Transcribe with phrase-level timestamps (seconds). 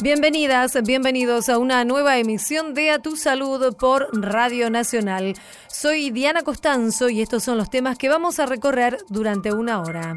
[0.00, 5.34] Bienvenidas, bienvenidos a una nueva emisión de A Tu Salud por Radio Nacional.
[5.66, 10.16] Soy Diana Costanzo y estos son los temas que vamos a recorrer durante una hora.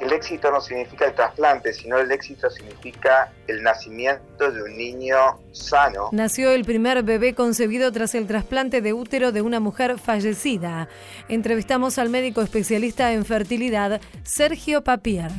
[0.00, 5.16] El éxito no significa el trasplante, sino el éxito significa el nacimiento de un niño
[5.52, 6.08] sano.
[6.10, 10.88] Nació el primer bebé concebido tras el trasplante de útero de una mujer fallecida.
[11.28, 15.30] Entrevistamos al médico especialista en fertilidad, Sergio Papier.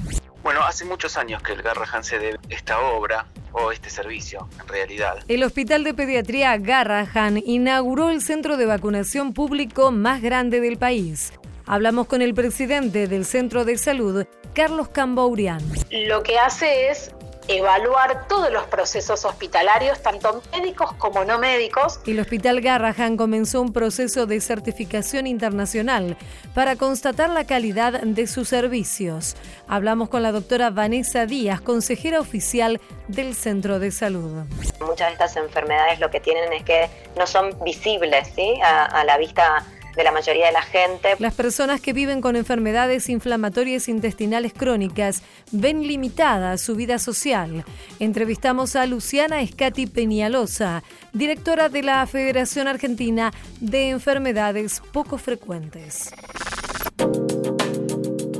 [0.44, 4.68] Bueno, hace muchos años que el Garrahan se debe esta obra o este servicio, en
[4.68, 5.20] realidad.
[5.28, 11.34] El Hospital de Pediatría Garrahan inauguró el centro de vacunación público más grande del país.
[11.68, 15.62] Hablamos con el presidente del Centro de Salud, Carlos Cambourian.
[15.92, 17.14] Lo que hace es
[17.58, 22.00] evaluar todos los procesos hospitalarios, tanto médicos como no médicos.
[22.06, 26.18] El Hospital Garrahan comenzó un proceso de certificación internacional
[26.54, 29.36] para constatar la calidad de sus servicios.
[29.68, 34.46] Hablamos con la doctora Vanessa Díaz, consejera oficial del Centro de Salud.
[34.80, 38.60] Muchas de estas enfermedades lo que tienen es que no son visibles ¿sí?
[38.64, 41.10] a, a la vista de la mayoría de la gente.
[41.20, 47.66] Las personas que viven con enfermedades inflamatorias intestinales crónicas ven limitada su vida social.
[48.00, 56.12] Entrevistamos a Luciana Escati Peñalosa, directora de la Federación Argentina de Enfermedades Poco Frecuentes.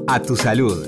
[0.08, 0.88] A tu salud.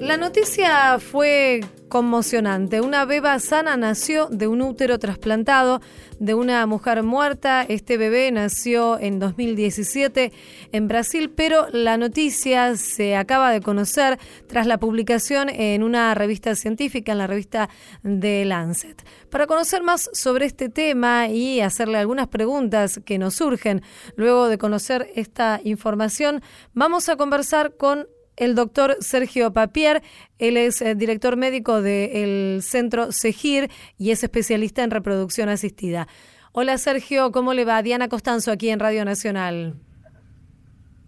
[0.00, 2.80] La noticia fue conmocionante.
[2.80, 5.80] Una beba sana nació de un útero trasplantado
[6.18, 7.62] de una mujer muerta.
[7.62, 10.32] Este bebé nació en 2017
[10.72, 16.54] en Brasil, pero la noticia se acaba de conocer tras la publicación en una revista
[16.54, 17.68] científica, en la revista
[18.02, 19.04] The Lancet.
[19.30, 23.82] Para conocer más sobre este tema y hacerle algunas preguntas que nos surgen
[24.16, 28.06] luego de conocer esta información, vamos a conversar con
[28.36, 30.02] el doctor Sergio Papier.
[30.38, 36.08] Él es eh, director médico del centro CEGIR y es especialista en reproducción asistida.
[36.52, 37.82] Hola Sergio, ¿cómo le va?
[37.82, 39.74] Diana Costanzo aquí en Radio Nacional.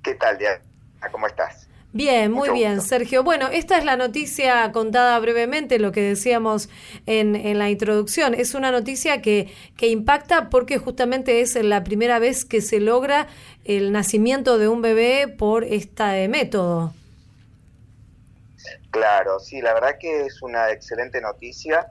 [0.03, 0.61] ¿Qué tal, Diana?
[1.13, 1.69] ¿Cómo estás?
[1.93, 3.25] Bien, muy bien, Sergio.
[3.25, 6.69] Bueno, esta es la noticia contada brevemente, lo que decíamos
[7.07, 8.35] en, en, la introducción.
[8.35, 13.29] Es una noticia que, que impacta porque justamente es la primera vez que se logra
[13.65, 16.93] el nacimiento de un bebé por este método.
[18.97, 21.87] Claro, sí, la verdad que es una excelente noticia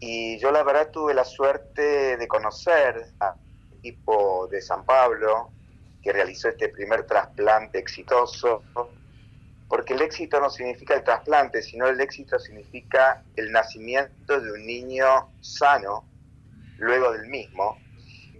[0.00, 3.32] y yo la verdad tuve la suerte de conocer al
[3.78, 5.50] equipo de San Pablo
[6.02, 8.62] que realizó este primer trasplante exitoso,
[9.66, 14.66] porque el éxito no significa el trasplante, sino el éxito significa el nacimiento de un
[14.66, 16.04] niño sano
[16.76, 17.78] luego del mismo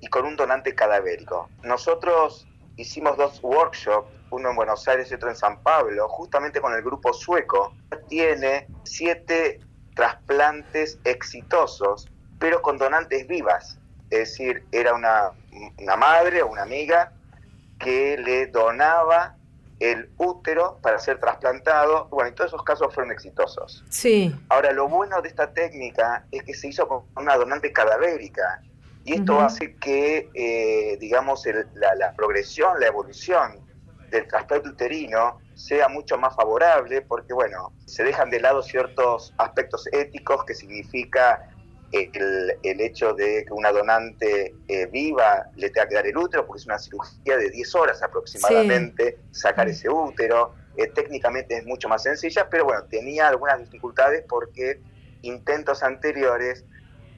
[0.03, 1.49] y con un donante cadavérico.
[1.63, 6.73] Nosotros hicimos dos workshops uno en Buenos Aires y otro en San Pablo, justamente con
[6.75, 7.75] el grupo sueco,
[8.09, 9.61] tiene siete
[9.95, 12.09] trasplantes exitosos,
[12.39, 13.79] pero con donantes vivas.
[14.11, 15.31] Es decir, era una,
[15.79, 17.13] una madre o una amiga
[17.79, 19.37] que le donaba
[19.81, 22.07] el útero para ser trasplantado.
[22.11, 23.85] Bueno, y todos esos casos fueron exitosos.
[23.89, 24.35] Sí.
[24.49, 28.63] Ahora, lo bueno de esta técnica es que se hizo con una donante cadavérica.
[29.05, 33.59] Y esto hace que, eh, digamos, la, la, progresión, la evolución
[34.11, 39.87] del trasplante uterino sea mucho más favorable porque, bueno, se dejan de lado ciertos aspectos
[39.93, 41.51] éticos que significa
[41.93, 46.47] el, el hecho de que una donante eh, viva le tenga que dar el útero,
[46.47, 49.41] porque es una cirugía de 10 horas aproximadamente, sí.
[49.41, 50.55] sacar ese útero.
[50.77, 54.81] Eh, técnicamente es mucho más sencilla, pero bueno, tenía algunas dificultades porque
[55.23, 56.65] intentos anteriores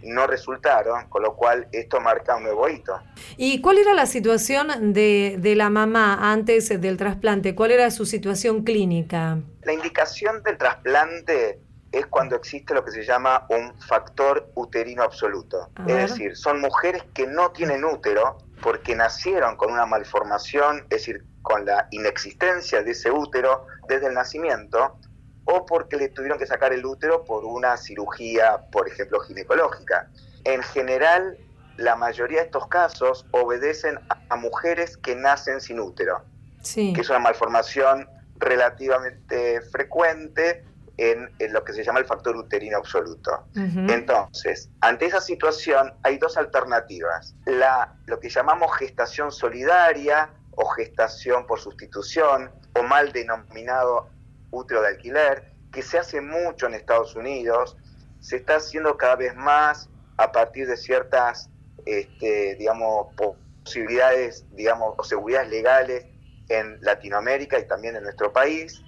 [0.04, 3.00] no resultaron, con lo cual esto marca un nuevo hito.
[3.36, 7.54] ¿Y cuál era la situación de, de la mamá antes del trasplante?
[7.54, 9.38] ¿Cuál era su situación clínica?
[9.62, 11.60] La indicación del trasplante
[11.92, 15.70] es cuando existe lo que se llama un factor uterino absoluto.
[15.86, 21.24] Es decir, son mujeres que no tienen útero porque nacieron con una malformación, es decir,
[21.42, 24.96] con la inexistencia de ese útero desde el nacimiento,
[25.44, 30.08] o porque le tuvieron que sacar el útero por una cirugía, por ejemplo, ginecológica.
[30.44, 31.36] En general,
[31.76, 33.98] la mayoría de estos casos obedecen
[34.28, 36.22] a mujeres que nacen sin útero,
[36.62, 36.92] sí.
[36.92, 40.64] que es una malformación relativamente frecuente
[40.96, 43.44] en, en, lo que se llama el factor uterino absoluto.
[43.56, 43.92] Uh -huh.
[43.92, 47.34] Entonces, ante esa situación hay dos alternativas.
[47.46, 54.08] La, lo que llamamos gestación solidaria o gestación por sustitución, o mal denominado
[54.52, 57.76] útero de alquiler, que se hace mucho en Estados Unidos,
[58.20, 61.50] se está haciendo cada vez más a partir de ciertas,
[61.84, 66.06] este, digamos, posibilidades, digamos, o seguridades legales
[66.48, 68.80] en Latinoamérica y también en nuestro país,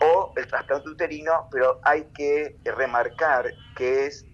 [0.00, 4.24] o el trasplante uterino, pero hay que remarcar que es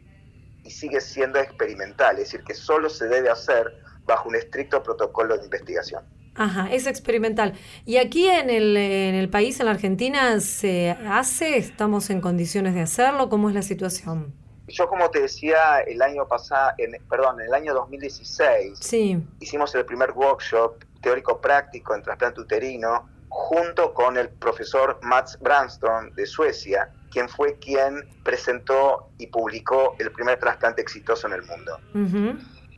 [0.63, 5.37] y sigue siendo experimental, es decir, que solo se debe hacer bajo un estricto protocolo
[5.39, 6.05] de investigación.
[6.41, 7.53] Ajá, es experimental.
[7.85, 11.59] ¿Y aquí en el, en el país, en la Argentina, se hace?
[11.59, 13.29] ¿Estamos en condiciones de hacerlo?
[13.29, 14.33] ¿Cómo es la situación?
[14.67, 19.23] Yo, como te decía, el año pasado, en, perdón, en el año 2016, sí.
[19.41, 26.25] hicimos el primer workshop teórico-práctico en trasplante uterino junto con el profesor Mats Branston de
[26.25, 31.79] Suecia, quien fue quien presentó y publicó el primer trasplante exitoso en el mundo.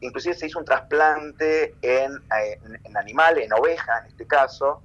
[0.03, 2.21] Inclusive se hizo un trasplante en,
[2.85, 4.83] en, animal, en oveja en este caso,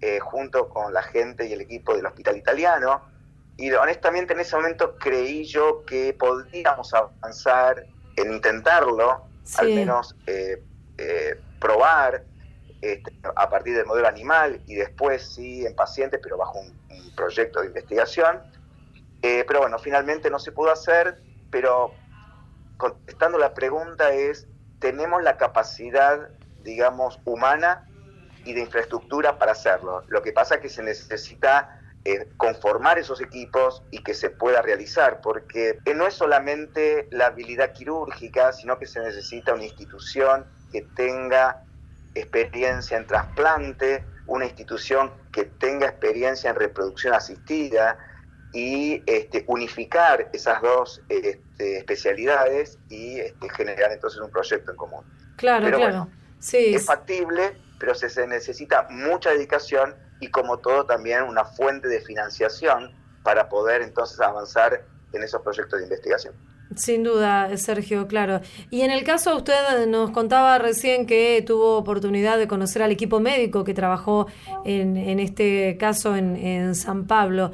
[0.00, 3.02] eh, junto con la gente y el equipo del hospital italiano.
[3.56, 7.84] Y honestamente en ese momento creí yo que podíamos avanzar
[8.16, 9.24] en intentarlo,
[9.58, 10.62] al menos eh,
[10.98, 12.22] eh, probar
[12.80, 16.78] este, a partir del modelo animal y después sí en pacientes, pero bajo un,
[17.16, 18.40] proyecto de investigación.
[19.20, 21.20] pero bueno, finalmente no se pudo hacer,
[21.50, 21.92] pero
[22.78, 24.48] contestando la pregunta es,
[24.80, 26.28] tenemos la capacidad,
[26.62, 27.86] digamos, humana
[28.44, 30.02] y de infraestructura para hacerlo.
[30.08, 34.62] Lo que pasa es que se necesita eh, conformar esos equipos y que se pueda
[34.62, 40.82] realizar, porque no es solamente la habilidad quirúrgica, sino que se necesita una institución que
[40.96, 41.62] tenga
[42.14, 47.98] experiencia en trasplante, una institución que tenga experiencia en reproducción asistida,
[48.52, 51.02] y este, unificar esas dos
[51.60, 55.04] este, especialidades y este, generar entonces un proyecto en común.
[55.36, 56.08] Claro, claro.
[56.38, 56.74] sí.
[56.74, 62.00] Es factible, pero se, se, necesita mucha dedicación y como todo también una fuente de
[62.00, 62.92] financiación
[63.22, 66.34] para poder entonces avanzar en esos proyectos de investigación.
[66.76, 68.40] Sin duda, Sergio, claro.
[68.70, 73.18] Y en el caso, usted nos contaba recién que tuvo oportunidad de conocer al equipo
[73.18, 74.28] médico que trabajó
[74.64, 77.52] en, en este caso en, en San Pablo.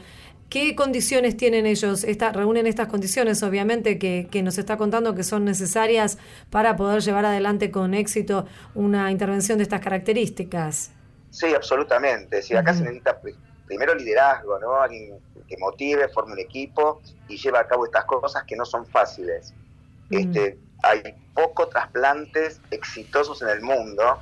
[0.48, 2.04] ¿Qué condiciones tienen ellos?
[2.04, 6.18] Esta, reúnen estas condiciones, obviamente, que, nos está contando que son necesarias
[6.50, 10.92] para poder llevar adelante con éxito una intervención de estas características.
[11.30, 12.42] Sí, absolutamente.
[12.42, 13.20] Sí, acá se necesita
[13.66, 14.76] primero liderazgo, ¿no?
[14.80, 18.86] Alguien que motive, forme un equipo y lleve a cabo estas cosas que no son
[18.86, 19.52] fáciles.
[20.10, 21.02] este, hay
[21.34, 24.20] pocos trasplantes exitosos en el mundo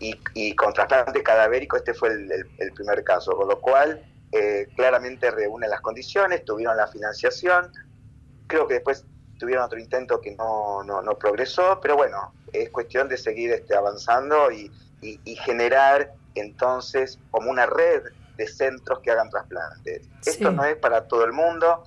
[0.00, 5.70] y, con trasplante cadavérico este fue el primer caso, con lo cual eh, claramente reúnen
[5.70, 7.72] las condiciones, tuvieron la financiación,
[8.46, 9.04] creo que después
[9.38, 14.50] tuvieron otro intento que no, no, progresó, pero bueno, es cuestión de seguir este, avanzando
[14.50, 14.70] y,
[15.44, 18.02] generar entonces como una red
[18.36, 20.08] de centros que hagan trasplantes.
[20.26, 21.84] Esto no es para todo el mundo,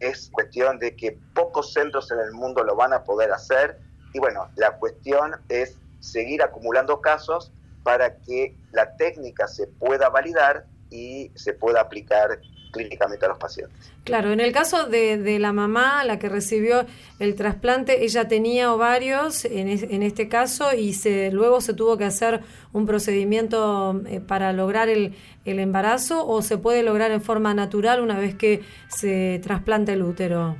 [0.00, 3.78] es cuestión de que pocos centros en el mundo lo van a poder hacer.
[4.12, 7.52] Y bueno, la cuestión es seguir acumulando casos
[7.82, 12.40] para que la técnica se pueda validar y se pueda aplicar
[12.70, 13.92] clínicamente a los pacientes.
[14.04, 16.86] Claro, en el caso de, la mamá, la que recibió
[17.18, 22.04] el trasplante, ella tenía ovarios en, en este caso y se, luego se tuvo que
[22.04, 22.42] hacer
[22.72, 25.14] un procedimiento eh, para lograr el,
[25.44, 30.02] el, embarazo o se puede lograr en forma natural una vez que se trasplanta el
[30.02, 30.56] útero.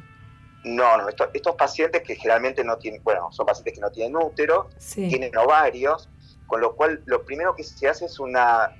[0.64, 4.68] No, no, estos, pacientes que generalmente no tienen, bueno, son pacientes que no tienen útero,
[4.94, 6.10] tienen ovarios,
[6.46, 8.74] con lo cual lo primero que se hace es una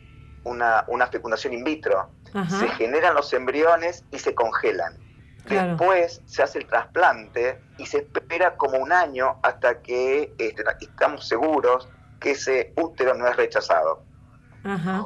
[0.45, 2.11] una, una fecundación in vitro.
[2.49, 4.99] Se generan los embriones y se congelan.
[5.49, 11.27] Después se hace el trasplante y se espera como un año hasta que este, estamos
[11.27, 11.89] seguros
[12.21, 14.03] que ese útero no es rechazado.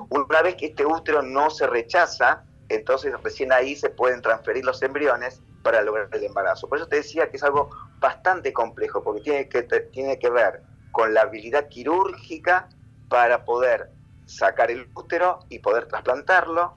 [0.08, 4.82] Una vez que este útero no se rechaza, entonces recién ahí se pueden transferir los
[4.82, 6.68] embriones para lograr el embarazo.
[6.68, 10.62] Por eso te decía que es algo bastante complejo, porque tiene que, tiene que ver
[10.90, 12.68] con la habilidad quirúrgica
[13.08, 13.90] para poder
[14.36, 16.76] sacar el útero y poder trasplantarlo.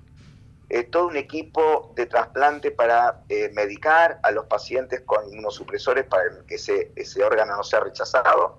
[0.67, 6.23] Eh, todo un equipo de trasplante para eh, medicar a los pacientes con inmunosupresores para
[6.47, 8.57] que ese, ese órgano no sea rechazado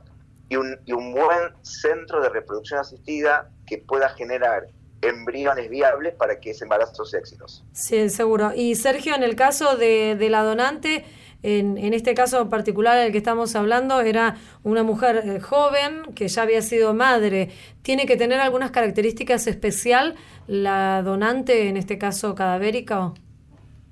[0.49, 4.69] y un, y un buen centro de reproducción asistida que pueda generar
[5.03, 7.65] embriones viables para que ese embarazo sea exitoso.
[7.73, 8.53] Sí, seguro.
[8.55, 11.05] Y Sergio, en el caso de, de la donante,
[11.47, 16.43] en, este caso particular del que estamos hablando, era una mujer eh, joven que ya
[16.43, 17.50] había sido madre.
[17.83, 20.17] ¿Tiene que tener algunas características especial
[20.49, 23.12] la donante, en este caso cadavérica?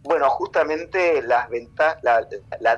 [0.03, 1.49] Bueno, justamente la,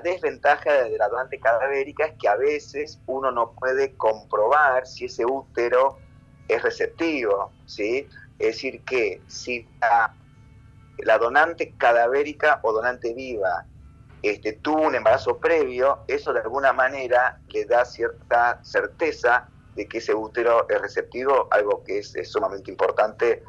[0.02, 5.24] desventaja de la donante cadavérica es que a veces uno no puede comprobar si ese
[5.24, 5.96] útero
[6.48, 8.06] es receptivo, ¿sí?
[8.38, 9.66] Es decir, que si
[10.98, 13.64] la donante cadavérica o donante viva
[14.28, 19.98] este, tuvo un embarazo previo, eso de alguna manera le da cierta certeza de que
[19.98, 23.42] ese útero es receptivo, algo que es, sumamente importante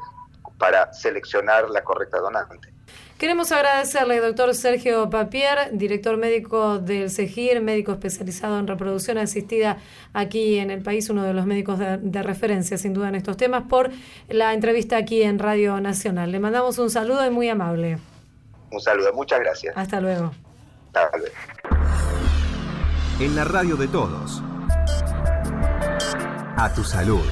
[0.58, 2.68] para seleccionar la correcta donante.
[3.18, 9.78] Queremos agradecerle, doctor Sergio Papier, director médico del CEGIR, médico especializado en reproducción asistida
[10.12, 13.64] aquí en el país, uno de los médicos de, referencia, sin duda, en estos temas,
[13.68, 13.90] por
[14.28, 16.30] la entrevista aquí en Radio Nacional.
[16.30, 17.98] Le mandamos un saludo y muy amable.
[18.70, 19.76] Un saludo, muchas gracias.
[19.76, 20.30] Hasta luego.
[23.20, 24.42] En la radio de todos.
[26.56, 27.24] A tu salud.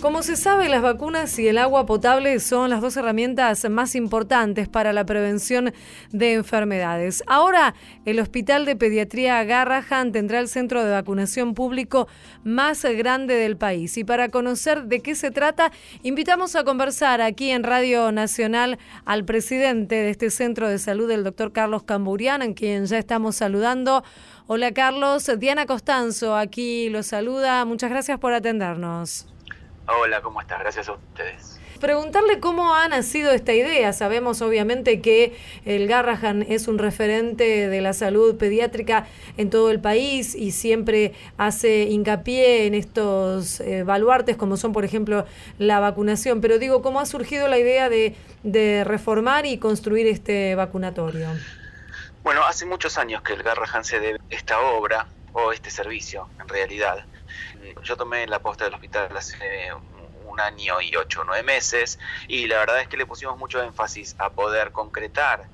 [0.00, 4.68] Como se sabe, las vacunas y el agua potable son las dos herramientas más importantes
[4.68, 5.72] para la prevención
[6.12, 7.24] de enfermedades.
[7.26, 7.74] Ahora,
[8.04, 12.06] el Hospital de Pediatría Garrahan tendrá el centro de vacunación público
[12.44, 13.98] más grande del país.
[13.98, 15.72] Y para conocer de qué se trata,
[16.04, 21.24] invitamos a conversar aquí en Radio Nacional al presidente de este centro de salud, el
[21.24, 24.04] doctor Carlos Camburian, en quien ya estamos saludando.
[24.46, 27.64] Hola Carlos, Diana Costanzo aquí lo saluda.
[27.64, 29.26] Muchas gracias por atendernos.
[29.90, 30.60] Hola, ¿cómo estás?
[30.60, 31.58] Gracias a ustedes.
[31.80, 33.94] Preguntarle cómo ha nacido esta idea.
[33.94, 39.06] Sabemos obviamente que el Garrahan es un referente de la salud pediátrica
[39.38, 44.84] en todo el país y siempre hace hincapié en estos eh, baluartes como son por
[44.84, 45.24] ejemplo
[45.58, 46.42] la vacunación.
[46.42, 51.28] Pero digo, ¿cómo ha surgido la idea de, de reformar y construir este vacunatorio?
[52.22, 56.48] Bueno, hace muchos años que el Garrahan se debe esta obra o este servicio en
[56.48, 57.06] realidad
[57.82, 59.70] yo tomé la posta del hospital hace
[60.24, 63.62] un año y ocho o nueve meses y la verdad es que le pusimos mucho
[63.62, 65.48] énfasis a poder concretar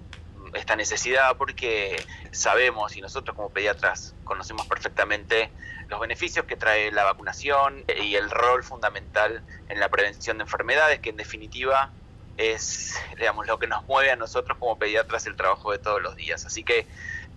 [0.53, 5.53] esta necesidad porque sabemos y nosotros como pediatras conocemos perfectamente
[5.89, 11.01] los beneficios que trae la vacunación y el rol fundamental en la prevención de enfermedades
[11.01, 11.95] que en definitiva
[12.37, 16.17] es digamos lo que nos mueve a nosotros como pediatras el trabajo de todos los
[16.17, 16.45] días.
[16.47, 16.89] Así que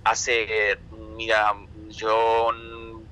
[0.04, 1.54] hace mira
[1.90, 2.52] yo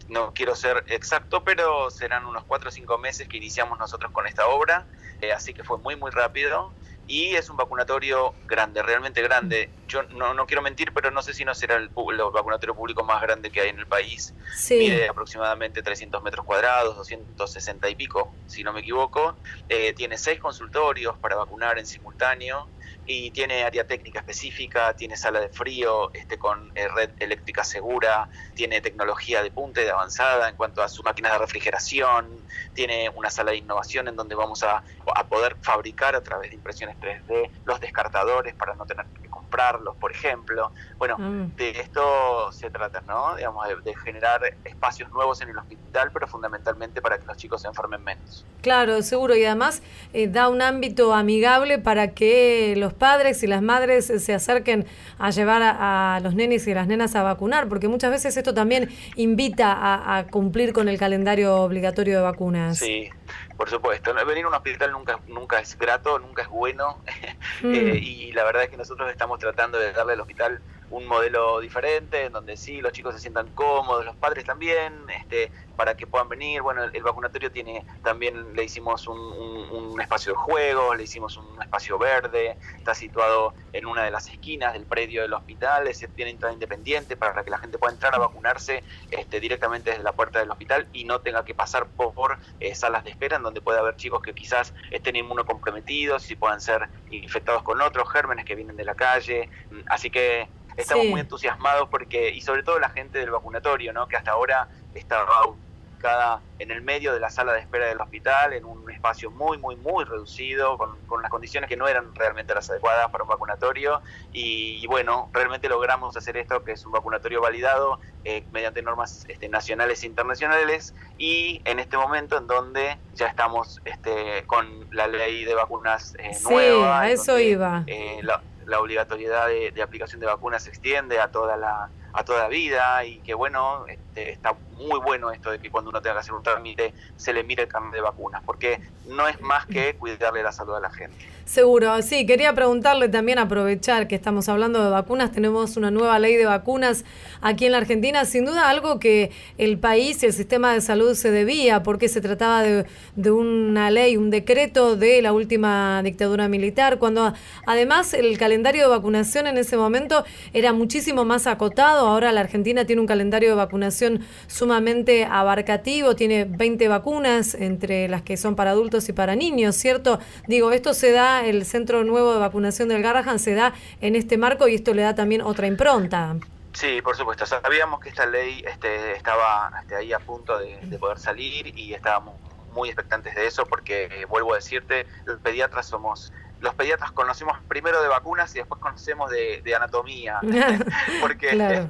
[0.09, 4.27] no quiero ser exacto, pero serán unos cuatro o cinco meses que iniciamos nosotros con
[4.27, 4.85] esta obra,
[5.21, 6.71] eh, así que fue muy, muy rápido.
[7.07, 9.69] Y es un vacunatorio grande, realmente grande.
[9.87, 13.21] Yo no, no quiero mentir, pero no sé si no será el, vacunatorio público más
[13.21, 14.33] grande que hay en el país.
[14.55, 14.77] Sí.
[14.77, 19.35] Mide aproximadamente 300 metros cuadrados, 260 y pico, si no me equivoco.
[19.69, 22.67] Eh, tiene seis consultorios para vacunar en simultáneo
[23.05, 28.29] y tiene área técnica específica, tiene sala de frío este, con eh, red eléctrica segura,
[28.53, 33.09] tiene tecnología de punta y de avanzada en cuanto a sus máquinas de refrigeración, tiene
[33.15, 34.83] una sala de innovación en donde vamos a,
[35.15, 40.11] a poder fabricar a través de impresiones 3D los descartadores para no tener comprarlos, por
[40.11, 40.71] ejemplo.
[40.97, 41.55] Bueno, mm.
[41.57, 43.35] de esto se trata, ¿no?
[43.35, 47.67] Digamos, de, generar espacios nuevos en el hospital, pero fundamentalmente para que los chicos se
[47.67, 48.45] enfermen menos.
[48.61, 53.61] Claro, seguro, y además eh, da un ámbito amigable para que los padres y las
[53.61, 54.85] madres se acerquen
[55.19, 58.89] a llevar a, los nenes y las nenas a vacunar, porque muchas veces esto también
[59.15, 62.79] invita a, a cumplir con el calendario obligatorio de vacunas.
[62.79, 63.09] Sí,
[63.55, 67.01] por supuesto, venir a un hospital nunca, nunca es grato, nunca es bueno
[67.61, 67.73] mm.
[67.73, 70.61] eh, y la verdad es que nosotros estamos tratando de darle al hospital
[70.95, 75.51] un modelo diferente, en donde sí, los chicos se sientan cómodos, los padres también, este,
[75.75, 76.61] para que puedan venir.
[76.61, 81.97] Bueno, el, vacunatorio tiene, también le hicimos un, espacio de juego, le hicimos un espacio
[81.97, 86.53] verde, está situado en una de las esquinas del predio del hospital, es, tiene entrada
[86.53, 90.51] independiente para que la gente pueda entrar a vacunarse este, directamente desde la puerta del
[90.51, 93.95] hospital y no tenga que pasar por, eh, salas de espera en donde puede haber
[93.95, 98.85] chicos que quizás estén inmunocomprometidos y puedan ser infectados con otros gérmenes que vienen de
[98.85, 99.49] la calle.
[99.87, 104.07] Así que estamos muy entusiasmados porque, y sobre todo la gente del vacunatorio, ¿no?
[104.07, 108.53] que hasta ahora estaba ubicada en el medio de la sala de espera del hospital,
[108.53, 112.53] en un espacio muy, muy, muy reducido, con, con las condiciones que no eran realmente
[112.53, 114.01] las adecuadas para un vacunatorio.
[114.31, 119.49] Y, bueno, realmente logramos hacer esto, que es un vacunatorio validado eh, mediante normas este,
[119.49, 125.43] nacionales e internacionales, y en este momento en donde ya estamos este, con la ley
[125.43, 127.83] de vacunas eh, sí, a eso iba.
[127.87, 128.41] Eh, la
[128.73, 133.33] obligatoriedad de, aplicación de vacunas se extiende a toda la a toda vida y que
[133.33, 136.93] bueno, este, está muy bueno esto de que cuando uno tenga que hacer un trámite
[137.15, 140.75] se le mire el carnet de vacunas, porque no es más que cuidarle la salud
[140.75, 141.15] a la gente.
[141.45, 146.35] Seguro, sí, quería preguntarle también, aprovechar que estamos hablando de vacunas, tenemos una nueva ley
[146.35, 147.05] de vacunas
[147.39, 151.13] aquí en la Argentina, sin duda algo que el país y el sistema de salud
[151.13, 156.47] se debía, porque se trataba de, de una ley, un decreto de la última dictadura
[156.47, 157.33] militar, cuando
[157.67, 162.85] además el calendario de vacunación en ese momento era muchísimo más acotado, ahora la Argentina
[162.85, 164.21] tiene un calendario de vacunación
[164.65, 170.17] sumamente abarcativo, tiene 20 vacunas entre las que son para adultos y para niños, ¿cierto?
[170.47, 174.39] Digo, esto se da el centro nuevo de vacunación del Garrahan se da en este
[174.39, 176.37] marco y esto le da también otra impronta.
[176.73, 177.45] Sí, por supuesto.
[177.45, 182.33] Sabíamos que esta ley este, estaba este, ahí a punto de, poder salir y estábamos
[182.73, 187.57] muy expectantes de eso porque, eh, vuelvo a decirte, los pediatras somos los pediatras conocemos
[187.67, 190.39] primero de vacunas y después conocemos de, anatomía,
[191.21, 191.51] porque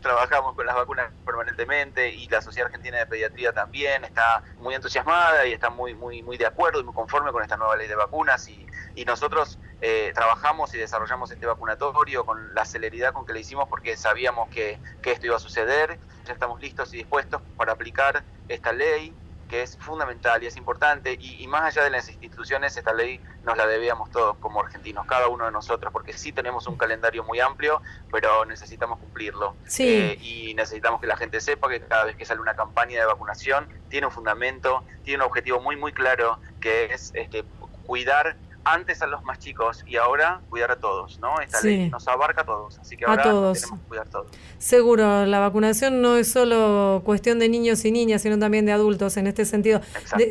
[0.00, 5.46] trabajamos con las vacunas permanentemente y la Sociedad Argentina de Pediatría también está muy entusiasmada
[5.46, 7.96] y está muy, muy, muy de acuerdo y muy conforme con esta nueva ley de
[7.96, 13.32] vacunas y, y nosotros eh, trabajamos y desarrollamos este vacunatorio con la celeridad con que
[13.32, 17.42] lo hicimos porque sabíamos que, que esto iba a suceder, ya estamos listos y dispuestos
[17.56, 19.14] para aplicar esta ley
[19.50, 23.56] que es fundamental y es importante, y, más allá de las instituciones, esta ley nos
[23.56, 27.40] la debíamos todos como argentinos, cada uno de nosotros, porque sí tenemos un calendario muy
[27.40, 29.56] amplio, pero necesitamos cumplirlo.
[29.80, 33.06] Eh, y necesitamos que la gente sepa que cada vez que sale una campaña de
[33.06, 37.44] vacunación, tiene un fundamento, tiene un objetivo muy, muy claro, que es este,
[37.86, 41.40] cuidar antes a los más chicos y ahora cuidar a todos, ¿no?
[41.40, 44.26] Esta ley nos abarca a todos, así que ahora tenemos que cuidar a todos.
[44.58, 49.16] Seguro, la vacunación no es solo cuestión de niños y niñas, sino también de adultos
[49.16, 49.80] en este sentido.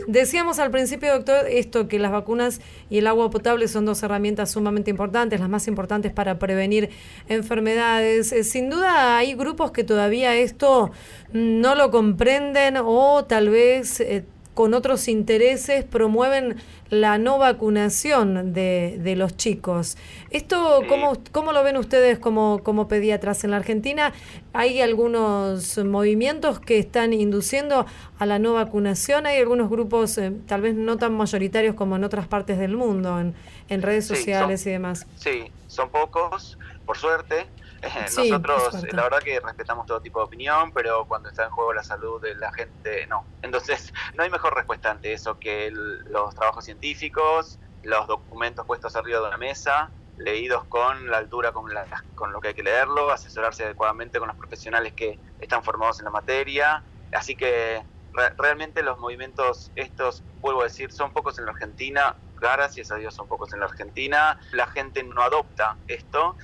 [0.08, 4.52] decíamos al principio, doctor, esto que las vacunas y el agua potable son dos herramientas
[4.52, 6.90] sumamente importantes, las más importantes para prevenir
[7.28, 8.32] enfermedades.
[8.32, 10.92] Eh, sin duda hay grupos que todavía esto
[11.32, 14.00] no lo comprenden o tal vez...
[14.00, 16.58] Eh, con otros intereses promueven
[16.90, 19.96] la no vacunación de, de los chicos.
[20.32, 23.44] ¿Esto cómo, cómo, lo ven ustedes como, como pediatras?
[23.44, 24.12] En la Argentina
[24.54, 27.86] hay algunos movimientos que están induciendo
[28.18, 29.28] a la no vacunación.
[29.28, 33.20] Hay algunos grupos, eh, tal vez no tan mayoritarios como en otras partes del mundo,
[33.20, 33.36] en,
[33.70, 35.06] en redes sociales y demás.
[35.16, 37.46] Sí, son pocos, por suerte.
[38.18, 41.84] Nosotros, la verdad que respetamos todo tipo de opinión, pero cuando está en juego la
[41.84, 43.26] salud de la gente, no.
[43.42, 49.20] Entonces, no hay mejor respuesta ante eso que los trabajos científicos, los documentos puestos arriba
[49.20, 51.72] de una mesa, leídos con la altura con,
[52.16, 56.06] con lo que hay que leerlo, asesorarse adecuadamente con los profesionales que están formados en
[56.06, 56.84] la materia.
[57.14, 57.82] Así que
[58.38, 63.14] realmente los movimientos estos, vuelvo a decir, son pocos en la Argentina, gracias a Dios
[63.14, 66.36] son pocos en la Argentina, la gente no adopta esto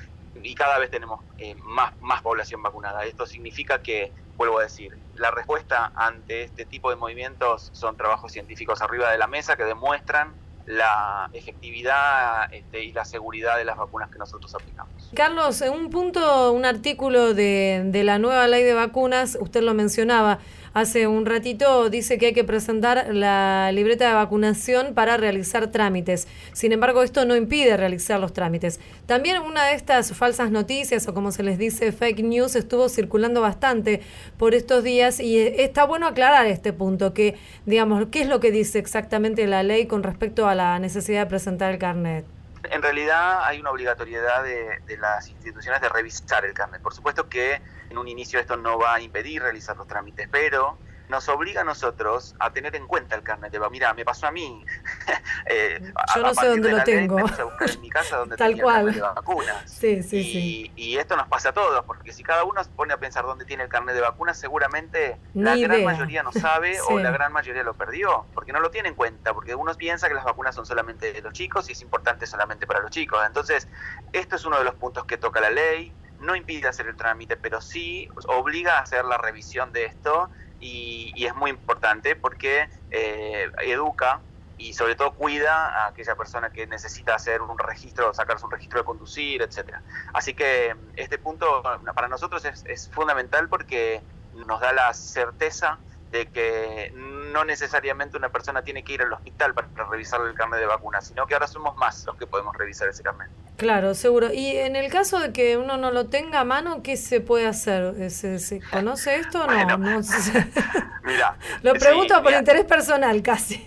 [0.41, 3.05] y cada vez tenemos eh, más, más población vacunada.
[3.05, 8.31] Esto significa que, vuelvo a decir, la respuesta ante este tipo de movimientos son trabajos
[8.31, 10.33] científicos arriba de la mesa que demuestran
[10.65, 14.91] la efectividad este, y la seguridad de las vacunas que nosotros aplicamos.
[15.13, 19.73] Carlos, en un punto, un artículo de, de la nueva ley de vacunas, usted lo
[19.75, 20.39] mencionaba,
[20.75, 26.27] hace un ratito dice que hay que presentar la libreta de vacunación para realizar trámites.
[26.51, 28.81] Sin embargo, esto no impide realizar los trámites.
[29.05, 33.39] También una de estas falsas noticias, o como se les dice, fake news, estuvo circulando
[33.39, 34.01] bastante
[34.37, 37.35] por estos días y está bueno aclarar este punto, que,
[37.65, 41.27] digamos, ¿qué es lo que dice exactamente la ley con respecto a la necesidad de
[41.27, 42.34] presentar el carnet?
[42.71, 46.81] En realidad hay una obligatoriedad de, de, las instituciones de revisar el carnet.
[46.81, 50.79] Por supuesto que en un inicio esto no va a impedir realizar los trámites, pero
[51.09, 54.31] nos obliga a nosotros a tener en cuenta el carnet de Mira, me pasó a
[54.31, 54.65] mí.
[55.47, 55.81] eh,
[56.15, 57.19] Yo no sé dónde lo tengo.
[57.19, 58.87] a buscar en mi casa donde Tal cual.
[58.89, 59.71] el carnet de vacunas.
[59.71, 60.71] Sí, sí, y, sí.
[60.75, 63.45] y esto nos pasa a todos, porque si cada uno se pone a pensar dónde
[63.45, 67.63] tiene el carnet de vacunas, seguramente la gran mayoría no sabe o la gran mayoría
[67.63, 70.65] lo perdió, porque no lo tiene en cuenta, porque uno piensa que las vacunas son
[70.65, 73.19] solamente de los chicos y es importante solamente para los chicos.
[73.25, 73.67] Entonces,
[74.13, 75.93] esto es uno de los puntos que toca la ley.
[76.19, 80.29] No impide hacer el trámite, pero sí obliga a hacer la revisión de esto
[80.65, 84.19] y, es muy importante porque eh, educa
[84.57, 88.79] y sobre todo cuida a aquella persona que necesita hacer un registro, sacarse un registro
[88.79, 89.81] de conducir, etcétera.
[90.13, 91.61] Así que este punto
[91.93, 94.01] para nosotros es, es fundamental porque
[94.33, 95.79] nos da la certeza
[96.11, 100.59] de que no necesariamente una persona tiene que ir al hospital para, revisar el carnet
[100.59, 103.29] de vacuna, sino que ahora somos más los que podemos revisar ese carnet.
[103.57, 104.33] Claro, seguro.
[104.33, 107.47] Y en el caso de que uno no lo tenga a mano, ¿qué se puede
[107.47, 108.11] hacer?
[108.11, 109.77] ¿Se, conoce esto o no?
[109.77, 110.01] no
[111.03, 113.65] mira, lo pregunto por interés personal casi.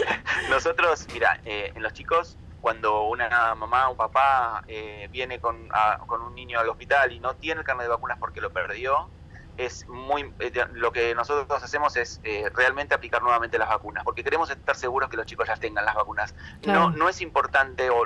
[0.50, 5.68] Nosotros, mira, eh, en los chicos cuando una mamá o un papá eh, viene con,
[6.06, 9.08] con un niño al hospital y no tiene el carnet de vacunas porque lo perdió,
[9.60, 14.24] es muy eh, lo que nosotros hacemos es eh, realmente aplicar nuevamente las vacunas porque
[14.24, 16.34] queremos estar seguros que los chicos ya tengan las vacunas.
[16.66, 18.04] No no es importante o,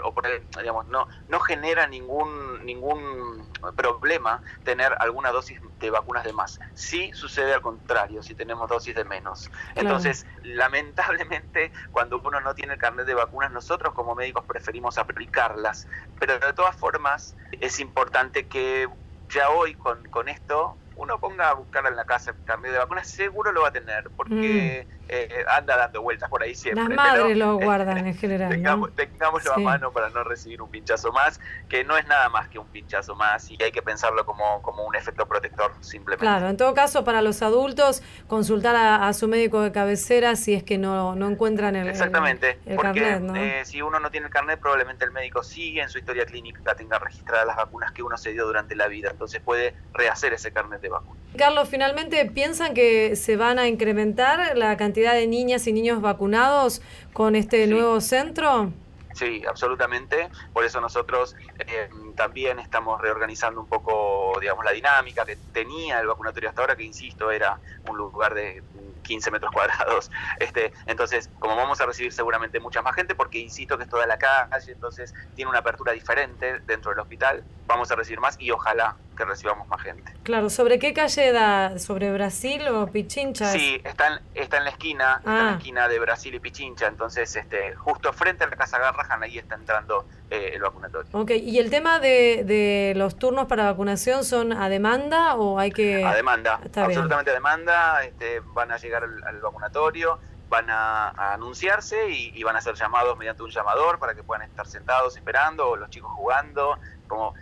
[0.59, 6.59] digamos no no genera ningún ningún problema tener alguna dosis de vacunas de más.
[6.75, 9.51] Sí sucede al contrario si tenemos dosis de menos.
[9.77, 15.87] Entonces lamentablemente cuando uno no tiene el carnet de vacunas nosotros como médicos preferimos aplicarlas.
[16.19, 18.89] Pero de todas formas es importante que
[19.29, 22.79] ya hoy con, con esto uno ponga a buscar en la casa el carnet de
[22.79, 25.04] vacunas, seguro lo va a tener, porque mm.
[25.09, 26.85] Eh, anda dando vueltas por ahí siempre.
[26.85, 28.51] Las madres lo guardan en general.
[28.95, 32.59] Tengámoslo a mano para no recibir un pinchazo más, que no es nada más que
[32.59, 36.25] un pinchazo más y hay que pensarlo como, como un efecto protector simplemente.
[36.25, 40.63] Claro, en todo caso, para los adultos, consultar a, su médico de cabecera si es
[40.63, 45.05] que no, no encuentran el, Exactamente, porque eh, si uno no tiene el carnet, probablemente
[45.05, 48.47] el médico sigue en su historia clínica, tenga registradas las vacunas que uno se dio
[48.47, 51.21] durante la vida, entonces puede rehacer ese carnet de vacuna.
[51.37, 56.81] Carlos, finalmente, ¿piensan que se van a incrementar la cantidad de niñas y niños vacunados
[57.13, 58.73] con este nuevo centro?
[59.15, 60.29] Sí, absolutamente.
[60.53, 66.07] Por eso nosotros eh, también estamos reorganizando un poco, digamos, la dinámica que tenía el
[66.07, 68.63] vacunatorio hasta ahora, que insisto, era un lugar de
[69.05, 70.11] 15 metros cuadrados.
[70.41, 74.07] Este, entonces, como vamos a recibir seguramente mucha más gente, porque insisto que es toda
[74.07, 78.51] la calle, entonces tiene una apertura diferente dentro del hospital, vamos a recibir más y
[78.51, 80.13] ojalá que recibamos más gente.
[80.25, 81.79] Claro, ¿sobre qué calle da?
[81.79, 83.53] ¿Sobre Brasil o Pichincha?
[83.53, 85.57] Sí, está en, está en la esquina, está en la ah.
[85.57, 89.55] esquina de Brasil y Pichincha, entonces este, justo frente a la Casa Garrahan, ahí está
[89.55, 91.09] entrando eh, el vacunatorio.
[91.13, 95.71] Ok, ¿y el tema de, de, los turnos para vacunación son a demanda o hay
[95.71, 96.05] que...?
[96.05, 102.43] A demanda, absolutamente a demanda, este, van a llegar al, vacunatorio, van a, anunciarse y,
[102.43, 105.91] van a ser llamados mediante un llamador para que puedan estar sentados esperando o los
[105.91, 107.35] chicos jugando, como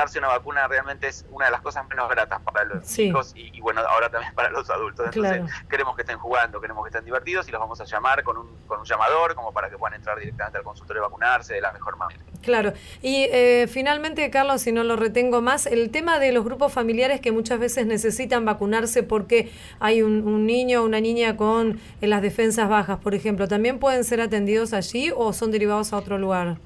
[0.00, 3.60] darse una vacuna realmente es una de las cosas menos gratas para los chicos y,
[3.60, 5.06] bueno, ahora también para los adultos.
[5.06, 8.36] Entonces queremos que estén jugando, queremos que estén divertidos y los vamos a llamar con
[8.36, 11.60] un, con un llamador como para que puedan entrar directamente al consultorio y vacunarse de
[11.60, 12.20] la mejor manera.
[12.42, 12.72] Claro.
[13.02, 17.20] Y eh, finalmente, Carlos, si no lo retengo más, el tema de los grupos familiares
[17.20, 22.06] que muchas veces necesitan vacunarse porque hay un, un niño o una niña con eh,
[22.06, 26.18] las defensas bajas, por ejemplo, ¿también pueden ser atendidos allí o son derivados a otro
[26.18, 26.56] lugar?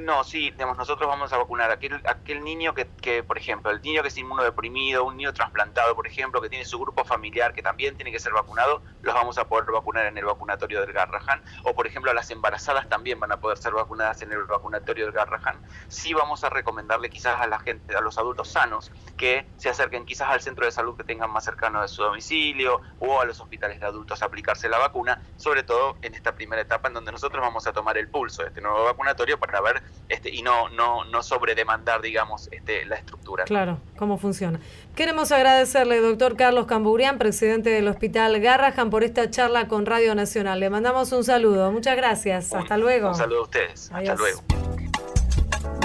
[0.00, 3.70] No, sí, digamos, nosotros vamos a vacunar a aquel, aquel niño que, que, por ejemplo,
[3.70, 7.52] el niño que es inmunodeprimido, un niño trasplantado, por ejemplo, que tiene su grupo familiar
[7.52, 10.92] que también tiene que ser vacunado, los vamos a poder vacunar en el vacunatorio del
[10.94, 11.42] Garrahan.
[11.64, 15.12] O, por ejemplo, las embarazadas también van a poder ser vacunadas en el vacunatorio del
[15.12, 15.60] Garrahan.
[15.88, 20.06] Sí vamos a recomendarle quizás a la gente, a los adultos sanos, que se acerquen
[20.06, 23.38] quizás al centro de salud que tengan más cercano de su domicilio o a los
[23.38, 27.12] hospitales de adultos a aplicarse la vacuna, sobre todo en esta primera etapa en donde
[27.12, 30.68] nosotros vamos a tomar el pulso de este nuevo vacunatorio para ver este, y no,
[30.70, 33.44] no, no sobredemandar, digamos, este, la estructura.
[33.44, 34.58] Claro, cómo funciona.
[34.96, 40.58] Queremos agradecerle, doctor Carlos Camburian, presidente del Hospital Garrahan, por esta charla con Radio Nacional.
[40.58, 41.70] Le mandamos un saludo.
[41.70, 42.52] Muchas gracias.
[42.52, 43.10] Hasta luego.
[43.10, 43.90] Un saludo a ustedes.
[43.92, 44.42] Hasta luego.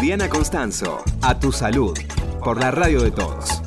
[0.02, 1.98] Diana Constanzo, a tu salud,
[2.44, 3.62] por la radio de todos.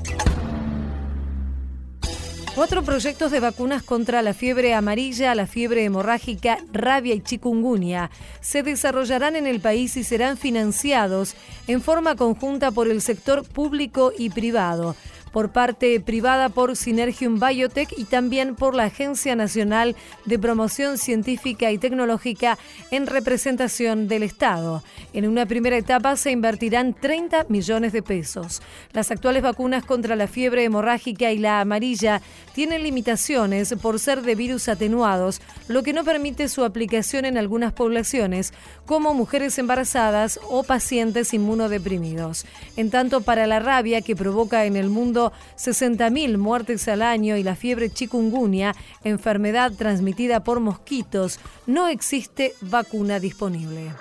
[2.58, 8.10] Cuatro proyectos de vacunas contra la fiebre amarilla, la fiebre hemorrágica, rabia y chikungunya.
[8.40, 11.36] Se desarrollarán en el país y serán financiados
[11.68, 14.96] en forma conjunta por el sector público y privado
[15.32, 21.70] por parte privada por Synergium Biotech y también por la Agencia Nacional de Promoción Científica
[21.70, 22.58] y Tecnológica
[22.90, 24.82] en representación del Estado.
[25.12, 28.62] En una primera etapa se invertirán 30 millones de pesos.
[28.92, 32.22] Las actuales vacunas contra la fiebre hemorrágica y la amarilla
[32.54, 37.72] tienen limitaciones por ser de virus atenuados, lo que no permite su aplicación en algunas
[37.72, 38.52] poblaciones,
[38.86, 42.46] como mujeres embarazadas o pacientes inmunodeprimidos.
[42.76, 45.17] En tanto, para la rabia que provoca en el mundo
[45.56, 53.20] 60.000 muertes al año y la fiebre chikungunya, enfermedad transmitida por mosquitos, no existe vacuna
[53.20, 53.92] disponible.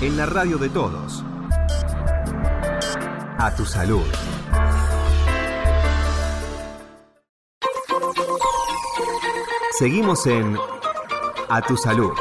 [0.00, 1.24] En la radio de todos.
[3.38, 4.04] A tu salud.
[9.78, 10.56] Seguimos en
[11.48, 12.12] A tu salud.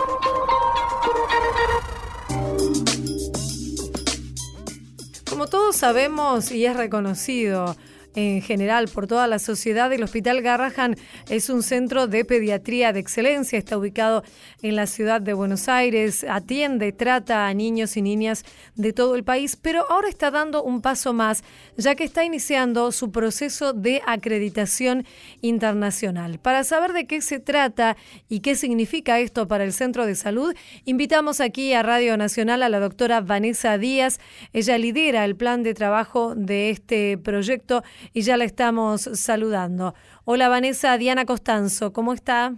[5.74, 7.76] Sabemos y es reconocido,
[8.16, 9.92] en general por toda la sociedad.
[9.92, 10.96] El Hospital Garrahan
[11.30, 14.24] es un centro de pediatría de excelencia, está ubicado
[14.62, 18.44] en la ciudad de Buenos Aires, atiende, trata a niños y niñas
[18.76, 21.44] de todo el país, pero ahora está dando un paso más,
[21.78, 25.06] ya que está iniciando su proceso de acreditación
[25.42, 26.40] internacional.
[26.40, 27.98] Para saber de qué se trata
[28.30, 30.54] y qué significa esto para el centro de salud,
[30.86, 34.20] invitamos aquí a Radio Nacional a la doctora Vanessa Díaz.
[34.54, 39.94] Ella lidera el plan de trabajo de este proyecto y ya la estamos saludando.
[40.26, 42.54] Hola Vanessa, Diana Costanzo, ¿cómo está?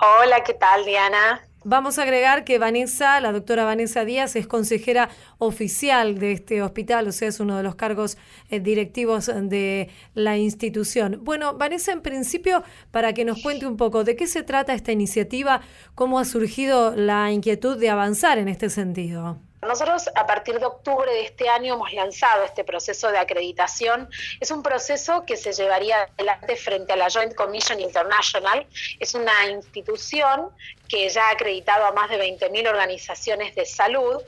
[0.00, 1.40] Hola, ¿qué tal Diana?
[1.66, 7.08] Vamos a agregar que Vanessa, la doctora Vanessa Díaz, es consejera oficial de este hospital,
[7.08, 8.18] o sea, es uno de los cargos
[8.50, 11.20] eh, directivos de la institución.
[11.22, 14.92] Bueno, Vanessa, en principio, para que nos cuente un poco de qué se trata esta
[14.92, 15.62] iniciativa,
[15.94, 19.38] cómo ha surgido la inquietud de avanzar en este sentido.
[19.66, 24.08] Nosotros a partir de octubre de este año hemos lanzado este proceso de acreditación.
[24.40, 28.66] Es un proceso que se llevaría adelante frente a la Joint Commission International.
[29.00, 30.50] Es una institución
[30.88, 34.22] que ya ha acreditado a más de 20.000 organizaciones de salud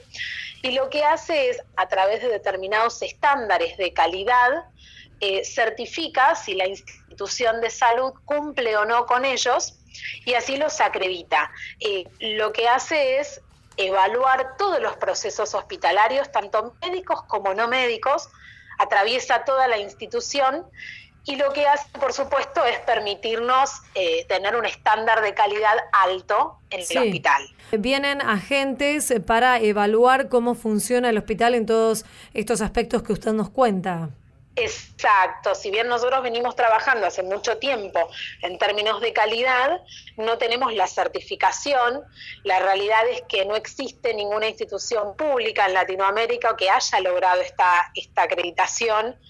[0.63, 4.65] y lo que hace es, a través de determinados estándares de calidad,
[5.21, 9.79] eh, certifica si la institución de salud cumple o no con ellos
[10.25, 11.51] y así los acredita.
[11.81, 13.41] Eh, lo que hace es
[13.77, 18.29] evaluar todos los procesos hospitalarios, tanto médicos como no médicos,
[18.79, 20.67] atraviesa toda la institución
[21.29, 26.61] y lo que hace, por supuesto, es permitirnos eh, tener un estándar de calidad alto
[26.71, 27.43] en el hospital.
[27.73, 33.51] Vienen agentes para evaluar cómo funciona el hospital en todos estos aspectos que usted nos
[33.51, 34.11] cuenta.
[34.59, 38.09] Exacto, si bien nosotros venimos trabajando hace mucho tiempo
[38.41, 39.83] en términos de calidad,
[40.17, 42.03] no tenemos la certificación,
[42.43, 47.93] la realidad es que no existe ninguna institución pública en Latinoamérica que haya logrado esta,
[47.95, 49.21] esta acreditación.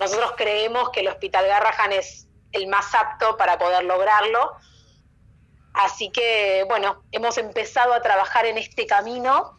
[0.00, 4.56] Nosotros creemos que el Hospital Garrahan es el más apto para poder lograrlo.
[5.74, 9.56] Así que, bueno, hemos empezado a trabajar en este camino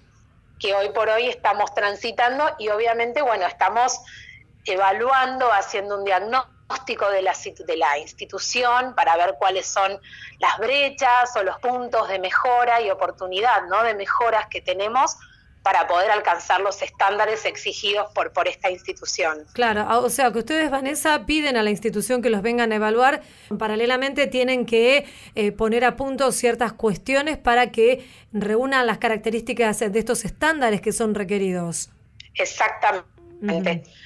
[0.60, 4.02] que hoy por hoy estamos transitando y obviamente, bueno, estamos
[4.66, 7.34] evaluando, haciendo un diagnóstico de la,
[7.66, 10.00] de la institución para ver cuáles son
[10.40, 13.84] las brechas o los puntos de mejora y oportunidad ¿no?
[13.84, 15.18] de mejoras que tenemos
[15.64, 19.46] para poder alcanzar los estándares exigidos por, por esta institución.
[19.54, 22.76] Claro, ah, o sea que ustedes, Vanessa, piden a la institución que los vengan a
[22.76, 23.22] evaluar,
[23.60, 30.00] paralelamente tienen que eh, poner a punto ciertas cuestiones para que reúnan las características de
[30.00, 31.90] estos estándares que son requeridos.
[32.34, 33.21] Exactamente.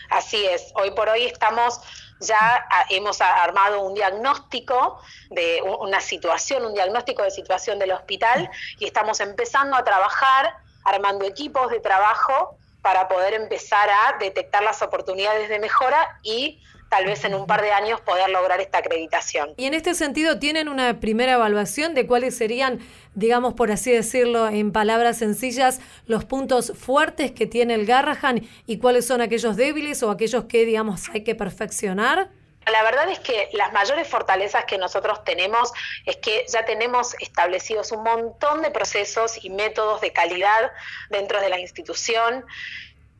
[0.09, 1.81] Así es, hoy por hoy estamos
[2.19, 8.49] ya ah, hemos armado un diagnóstico de una situación, un diagnóstico de situación del hospital
[8.79, 14.81] y estamos empezando a trabajar, armando equipos de trabajo para poder empezar a detectar las
[14.81, 19.53] oportunidades de mejora y tal vez en un par de años poder lograr esta acreditación.
[19.57, 22.79] Y en este sentido, ¿tienen una primera evaluación de cuáles serían,
[23.15, 28.77] digamos por así decirlo, en palabras sencillas, los puntos fuertes que tiene el Garrahan y
[28.77, 32.29] cuáles son aquellos débiles o aquellos que, digamos, hay que perfeccionar?
[32.71, 35.71] La verdad es que las mayores fortalezas que nosotros tenemos
[36.05, 40.71] es que ya tenemos establecidos un montón de procesos y métodos de calidad
[41.09, 42.43] dentro de la institución.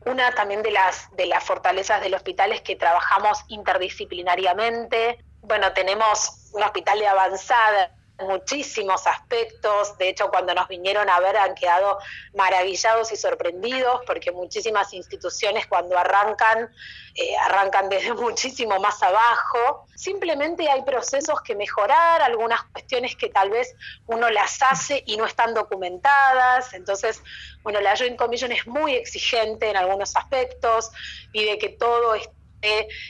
[0.04, 5.24] Una también de las, de las fortalezas del hospital es que trabajamos interdisciplinariamente.
[5.42, 9.96] Bueno, tenemos un hospital de avanzada muchísimos aspectos.
[9.98, 11.98] De hecho, cuando nos vinieron a ver han quedado
[12.34, 16.70] maravillados y sorprendidos porque muchísimas instituciones cuando arrancan,
[17.14, 19.86] eh, arrancan desde muchísimo más abajo.
[19.94, 23.74] Simplemente hay procesos que mejorar, algunas cuestiones que tal vez
[24.06, 26.74] uno las hace y no están documentadas.
[26.74, 27.22] Entonces,
[27.62, 30.90] bueno, la Joint Commission es muy exigente en algunos aspectos,
[31.32, 32.35] pide que todo esté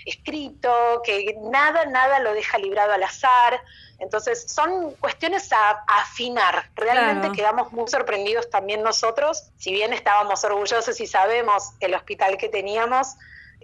[0.05, 3.63] escrito, que nada, nada lo deja librado al azar.
[3.99, 6.71] Entonces, son cuestiones a, afinar.
[6.75, 12.49] Realmente quedamos muy sorprendidos también nosotros, si bien estábamos orgullosos y sabemos el hospital que
[12.49, 13.17] teníamos,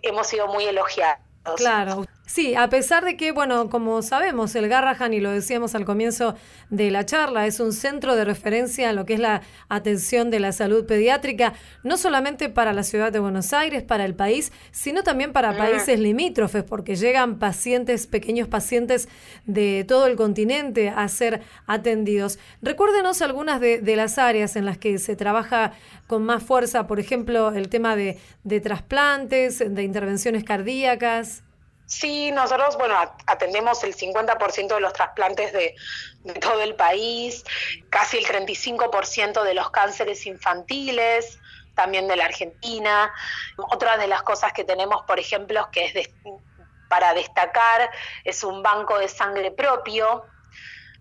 [0.02, 1.20] hemos sido muy elogiados.
[1.56, 2.06] Claro.
[2.34, 6.34] Sí, a pesar de que, bueno, como sabemos, el Garrahan, y lo decíamos al comienzo
[6.70, 10.40] de la charla, es un centro de referencia en lo que es la atención de
[10.40, 15.02] la salud pediátrica, no solamente para la ciudad de Buenos Aires, para el país, sino
[15.02, 15.56] también para mm.
[15.58, 19.10] países limítrofes, porque llegan pacientes, pequeños pacientes
[19.44, 22.38] de todo el continente a ser atendidos.
[22.62, 25.74] Recuérdenos algunas de, de las áreas en las que se trabaja
[26.06, 31.42] con más fuerza, por ejemplo, el tema de, de trasplantes, de intervenciones cardíacas.
[31.92, 35.74] Sí, nosotros, bueno, atendemos el 50% de los trasplantes de,
[36.40, 37.44] todo el país,
[37.90, 41.38] casi el 35% de los cánceres infantiles,
[41.74, 43.12] también de la Argentina.
[43.58, 46.10] Otra de las cosas que tenemos, por ejemplo, que es
[46.88, 47.90] para destacar,
[48.24, 50.24] es un banco de sangre propio,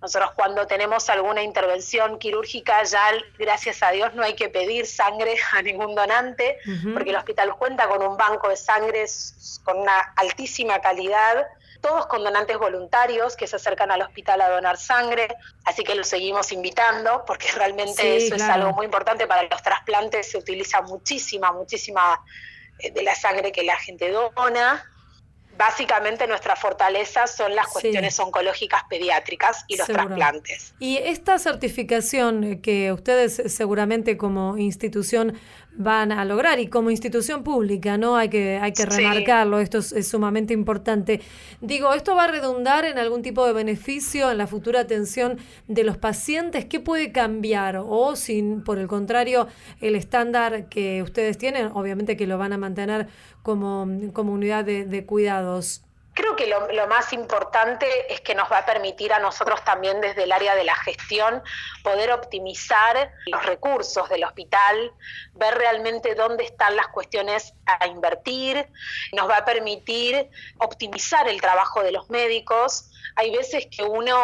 [0.01, 5.35] nosotros cuando tenemos alguna intervención quirúrgica ya, gracias a Dios, no hay que pedir sangre
[5.53, 6.57] a ningún donante,
[6.93, 9.05] porque el hospital cuenta con un banco de sangre
[9.63, 11.47] con una altísima calidad,
[11.81, 15.27] todos con donantes voluntarios que se acercan al hospital a donar sangre,
[15.65, 20.31] así que los seguimos invitando, porque realmente eso es algo muy importante para los trasplantes,
[20.31, 22.23] se utiliza muchísima, muchísima
[22.79, 24.90] eh, de la sangre que la gente dona
[25.61, 30.73] básicamente nuestra fortaleza son las cuestiones oncológicas pediátricas y los trasplantes.
[30.79, 35.39] Y esta certificación que ustedes seguramente como institución
[35.75, 38.15] van a lograr y como institución pública, ¿no?
[38.17, 41.21] Hay que, hay que remarcarlo, esto es, sumamente importante.
[41.61, 45.83] Digo, ¿esto va a redundar en algún tipo de beneficio en la futura atención de
[45.83, 46.65] los pacientes?
[46.65, 47.81] ¿Qué puede cambiar?
[47.83, 49.47] O sin, por el contrario,
[49.79, 53.07] el estándar que ustedes tienen, obviamente que lo van a mantener
[53.41, 55.83] como, como unidad de, de cuidados.
[56.21, 60.21] Creo que lo, más importante es que nos va a permitir a nosotros también desde
[60.21, 61.41] el área de la gestión
[61.83, 64.93] poder optimizar los recursos del hospital,
[65.33, 68.67] ver realmente dónde están las cuestiones a invertir,
[69.13, 70.29] nos va a permitir
[70.59, 72.90] optimizar el trabajo de los médicos.
[73.15, 74.17] Hay veces que uno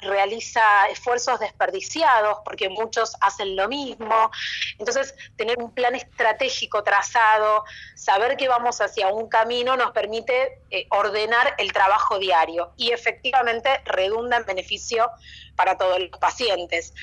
[0.00, 4.30] realiza esfuerzos desperdiciados porque muchos hacen lo mismo.
[4.78, 7.64] Entonces, tener un plan estratégico trazado,
[7.94, 13.80] saber que vamos hacia un camino nos permite eh, ordenar el trabajo diario y efectivamente
[13.84, 15.10] redunda en beneficio
[15.56, 16.94] para todos los pacientes.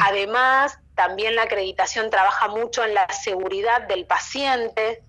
[0.00, 5.02] Además, también la acreditación trabaja mucho en la seguridad del paciente,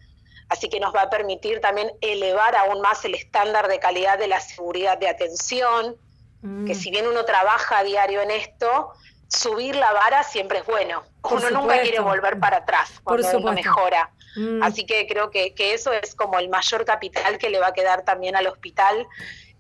[0.52, 4.28] así que nos va a permitir también elevar aún más el estándar de calidad de
[4.28, 5.96] la seguridad de atención,
[6.42, 6.66] mm.
[6.66, 8.92] que si bien uno trabaja a diario en esto,
[9.30, 11.04] subir la vara siempre es bueno.
[11.24, 14.12] uno nunca quiere volver para atrás cuando uno mejora.
[14.36, 14.62] Mm.
[14.62, 18.04] Así que creo que, eso es como el mayor capital que le va a quedar
[18.04, 19.08] también al hospital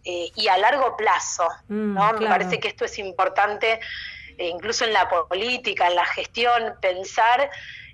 [0.04, 1.48] eh, y a largo plazo.
[1.70, 2.14] Mm, ¿no?
[2.20, 3.80] Me parece que esto es importante,
[4.38, 7.50] eh, incluso en la política, en la gestión, pensar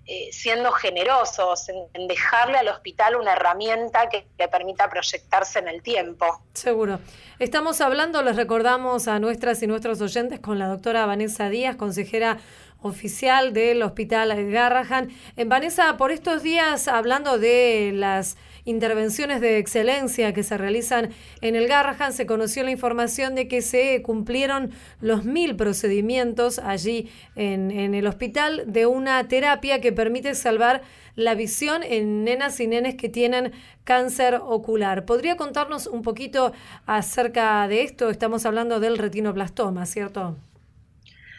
[0.10, 5.82] eh, siendo generosos, en, dejarle al hospital una herramienta que le permita proyectarse en el
[5.82, 6.42] tiempo.
[6.54, 7.00] Seguro.
[7.40, 12.40] Estamos hablando, les recordamos a nuestras y nuestros oyentes, con la doctora Vanessa Díaz, consejera
[12.88, 15.10] oficial del Hospital Garrahan.
[15.46, 21.10] Vanessa, por estos días, hablando de las intervenciones de excelencia que se realizan
[21.42, 27.10] en el Garrahan, se conoció la información de que se cumplieron los mil procedimientos allí
[27.36, 30.82] en, en el hospital de una terapia que permite salvar
[31.16, 33.54] la visión en nenas y nenes que tienen
[33.86, 35.06] cáncer ocular.
[35.06, 36.52] ¿Podría contarnos un poquito
[36.86, 38.10] acerca de esto?
[38.10, 40.36] Estamos hablando del retinoblastoma, ¿cierto?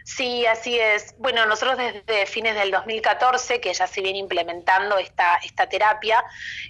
[0.09, 1.14] Sí, así es.
[1.18, 6.25] Bueno, nosotros desde fines del 2014, que ya se viene implementando esta, esta terapia,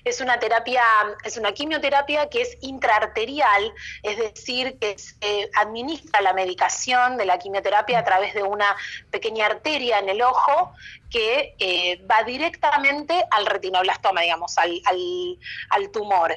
[0.05, 0.83] es una terapia,
[1.23, 3.73] es una quimioterapia que es intraarterial,
[4.03, 8.77] es decir, que se administra la medicación de la quimioterapia a través de una
[9.13, 10.73] pequeña arteria en el ojo
[11.09, 15.39] que eh, va directamente al retinoblastoma, digamos, al, al,
[15.71, 16.37] al tumor.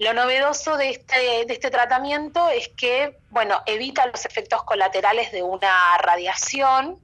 [0.00, 5.42] Lo novedoso de este, de este tratamiento es que, bueno, evita los efectos colaterales de
[5.42, 6.98] una radiación,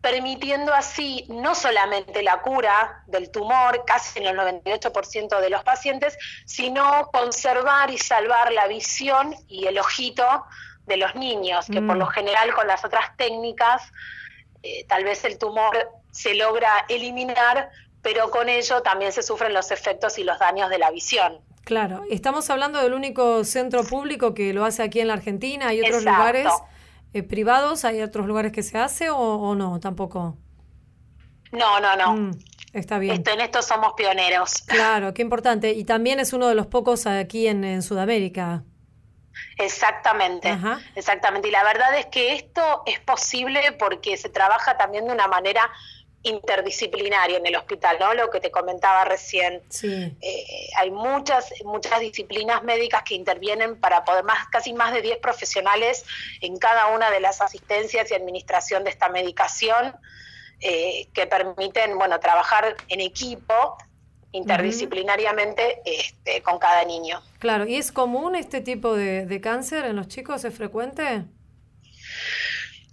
[0.00, 6.16] permitiendo así no solamente la cura del tumor, casi en el 98% de los pacientes,
[6.44, 10.44] sino conservar y salvar la visión y el ojito
[10.84, 12.10] de los niños, que por lo mm.
[12.10, 13.82] general con las otras técnicas
[14.62, 17.70] eh, tal vez el tumor se logra eliminar,
[18.02, 21.40] pero con ello también se sufren los efectos y los daños de la visión.
[21.66, 25.66] Claro, estamos hablando del único centro público que lo hace aquí en la Argentina.
[25.66, 26.46] ¿Hay otros lugares
[27.12, 27.84] eh, privados?
[27.84, 29.80] ¿Hay otros lugares que se hace o, no?
[29.80, 30.36] Tampoco.
[31.50, 32.12] No, no, no.
[32.12, 32.30] Mm,
[32.72, 33.20] está bien.
[33.26, 34.62] en esto somos pioneros.
[34.62, 35.72] Claro, qué importante.
[35.72, 38.62] Y también es uno de los pocos aquí en, Sudamérica.
[39.58, 40.56] Exactamente,
[40.94, 41.48] exactamente.
[41.48, 45.68] Y la verdad es que esto es posible porque se trabaja también de una manera
[46.26, 48.12] interdisciplinario en el hospital, ¿no?
[48.14, 49.62] Lo que te comentaba recién.
[49.82, 55.18] Eh, hay muchas, muchas disciplinas médicas que intervienen para poder más, casi más de 10
[55.18, 56.04] profesionales
[56.40, 59.94] en cada una de las asistencias y administración de esta medicación,
[60.60, 63.76] eh, que permiten, bueno, trabajar en equipo
[64.32, 67.22] interdisciplinariamente este, con cada niño.
[67.38, 70.44] Claro, ¿y es común este tipo de, de cáncer en los chicos?
[70.44, 71.24] ¿Es frecuente?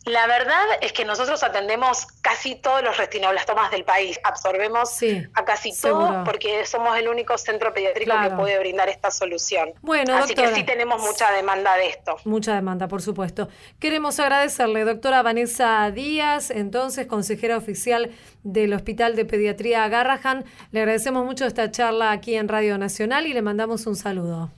[0.05, 4.99] La verdad es que nosotros atendemos casi todos los retinoblastomas del país, absorbemos
[5.33, 9.73] a casi todos porque somos el único centro pediátrico que puede brindar esta solución.
[9.81, 12.17] Bueno, Así que sí tenemos mucha demanda de esto.
[12.25, 13.47] Mucha demanda, por supuesto.
[13.79, 18.11] Queremos agradecerle, doctora Vanessa Díaz, entonces consejera oficial
[18.43, 20.43] del Hospital de Pediatría Garrahan.
[20.71, 24.51] Le agradecemos mucho esta charla aquí en Radio Nacional y le mandamos un saludo.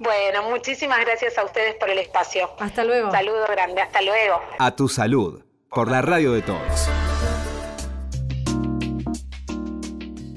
[0.00, 2.48] Bueno, muchísimas gracias a ustedes por el espacio.
[2.58, 3.10] Hasta luego.
[3.10, 4.40] saludo grande, hasta luego.
[4.58, 6.88] A tu salud, por la radio de todos.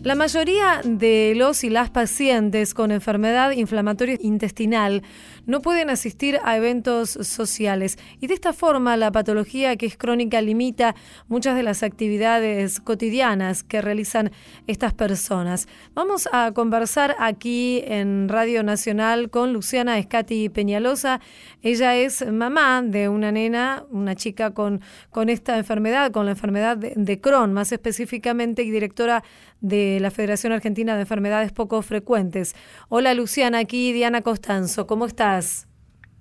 [0.04, 5.02] La mayoría de los y las pacientes con enfermedad inflamatoria intestinal
[5.46, 7.98] no pueden asistir a eventos sociales.
[8.20, 10.96] Y de esta forma, la patología que es crónica limita
[11.28, 14.32] muchas de las actividades cotidianas que realizan
[14.68, 15.68] estas personas.
[15.94, 21.20] Vamos a conversar aquí en Radio Nacional con Luciana Escati Peñalosa.
[21.64, 26.78] Ella es mamá de una nena, una chica con, con esta enfermedad, con la enfermedad
[26.78, 29.24] de, de Crohn, más específicamente, y directora
[29.62, 32.54] de la Federación Argentina de Enfermedades Poco Frecuentes.
[32.90, 35.68] Hola Luciana, aquí Diana Costanzo, ¿cómo estás?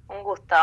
[0.08, 0.54] Un gusto.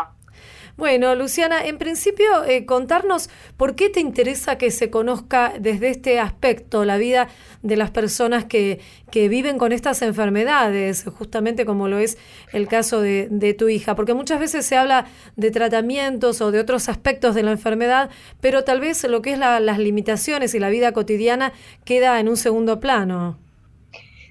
[0.80, 6.22] Bueno, Luciana, en principio eh, contarnos por qué te interesa que se conozca desde este
[6.22, 7.28] aspecto la vida
[7.64, 8.80] de las personas que,
[9.12, 12.18] que viven con estas enfermedades, justamente como lo es
[12.54, 16.62] el caso de, de, tu hija, porque muchas veces se habla de tratamientos o de
[16.62, 18.10] otros aspectos de la enfermedad,
[18.40, 21.52] pero tal vez lo que es la, las limitaciones y la vida cotidiana
[21.84, 23.38] queda en un segundo plano.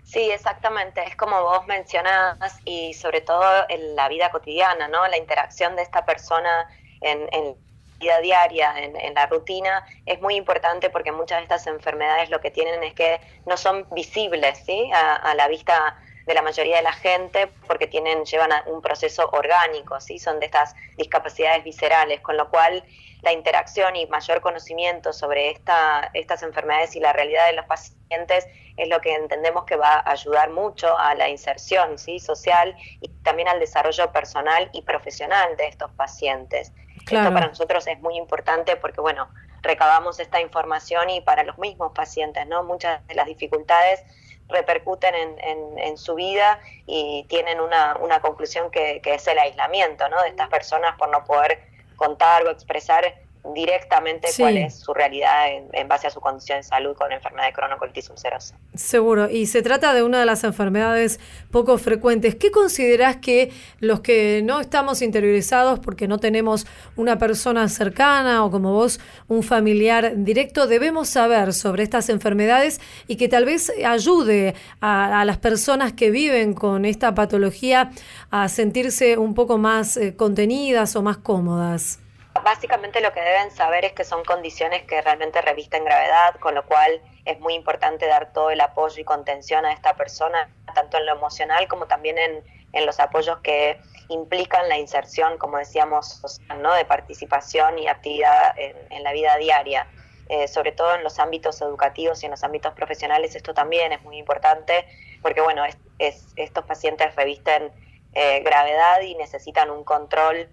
[0.09, 5.07] Sí, exactamente, es como vos mencionás y sobre todo en la vida cotidiana, ¿no?
[5.07, 6.67] La interacción de esta persona
[7.03, 7.55] en, en
[7.99, 12.51] vida diaria, en, la rutina, es muy importante porque muchas de estas enfermedades lo que
[12.51, 14.91] tienen es que no son visibles, ¿sí?
[14.95, 15.95] A la vista
[16.29, 20.19] de la mayoría de la gente porque tienen llevan un proceso orgánico, ¿sí?
[20.19, 22.85] Son de estas discapacidades viscerales, con lo cual
[23.23, 28.47] la interacción y mayor conocimiento sobre esta, estas enfermedades y la realidad de los pacientes
[28.77, 32.21] es lo que entendemos que va a ayudar mucho a la inserción ¿sí?
[32.21, 36.73] social y también al desarrollo personal y profesional de estos pacientes.
[37.07, 37.25] Claro.
[37.25, 39.31] Esto para nosotros es muy importante porque, bueno,
[39.63, 42.63] recabamos esta información y para los mismos pacientes, ¿no?
[42.65, 44.05] Muchas de las dificultades
[44.49, 49.39] repercuten en, en, en su vida y tienen una, una conclusión que, que, es el
[49.39, 50.23] aislamiento, ¿no?
[50.23, 51.61] De estas personas por no poder
[51.97, 53.15] contar o expresar
[53.55, 54.43] directamente sí.
[54.43, 57.53] cuál es su realidad en, en, base a su condición de salud con enfermedad de
[57.53, 58.57] cronocolitis ulcerosa.
[58.75, 61.21] Seguro, y se trata de una de las enfermedades
[61.51, 62.35] poco frecuentes.
[62.35, 68.51] ¿Qué considerás que los que no estamos interiorizados porque no tenemos una persona cercana o
[68.51, 74.55] como vos un familiar directo debemos saber sobre estas enfermedades y que tal vez ayude
[74.81, 77.91] a, a las personas que viven con esta patología
[78.31, 82.01] a sentirse un poco más eh, contenidas o más cómodas?
[82.49, 86.65] Básicamente lo que deben saber es que son condiciones que realmente revisten gravedad, con lo
[86.65, 91.05] cual es muy importante dar todo el apoyo y contención a esta persona, tanto en
[91.05, 92.43] lo emocional como también en,
[92.73, 93.79] en los apoyos que
[94.09, 96.23] implican la inserción, como decíamos,
[96.57, 96.73] ¿no?
[96.73, 99.87] de participación y actividad en, en la vida diaria.
[100.31, 104.03] Eh, sobre todo en los ámbitos educativos y en los ámbitos profesionales, esto también es
[104.03, 104.87] muy importante,
[105.21, 107.71] porque bueno, es, es, estos pacientes revisten
[108.15, 110.49] eh, gravedad y necesitan un control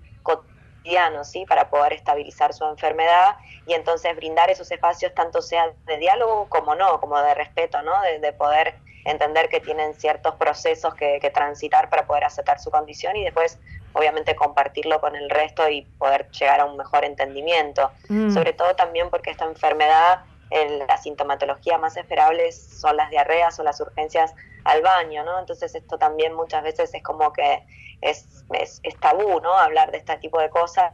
[0.86, 1.46] cotidiano, ¿sí?
[1.46, 6.76] Para poder estabilizar su enfermedad y entonces brindar esos espacios tanto sea de diálogo como
[6.76, 8.00] no, como de respeto, ¿no?
[8.02, 8.76] De, de poder
[9.06, 13.60] entender que tienen ciertos procesos que, que, transitar para poder aceptar su condición y después
[13.94, 17.92] obviamente compartirlo con el resto y poder llegar a un mejor entendimiento.
[18.10, 18.32] Mm.
[18.32, 23.64] Sobre todo también porque esta enfermedad, el, la sintomatología más esperable son las diarreas o
[23.64, 24.34] las urgencias
[24.64, 25.40] al baño, ¿no?
[25.40, 27.64] Entonces esto también muchas veces es como que
[28.02, 29.54] es, es, tabú, ¿no?
[29.54, 30.94] Hablar de este tipo de cosas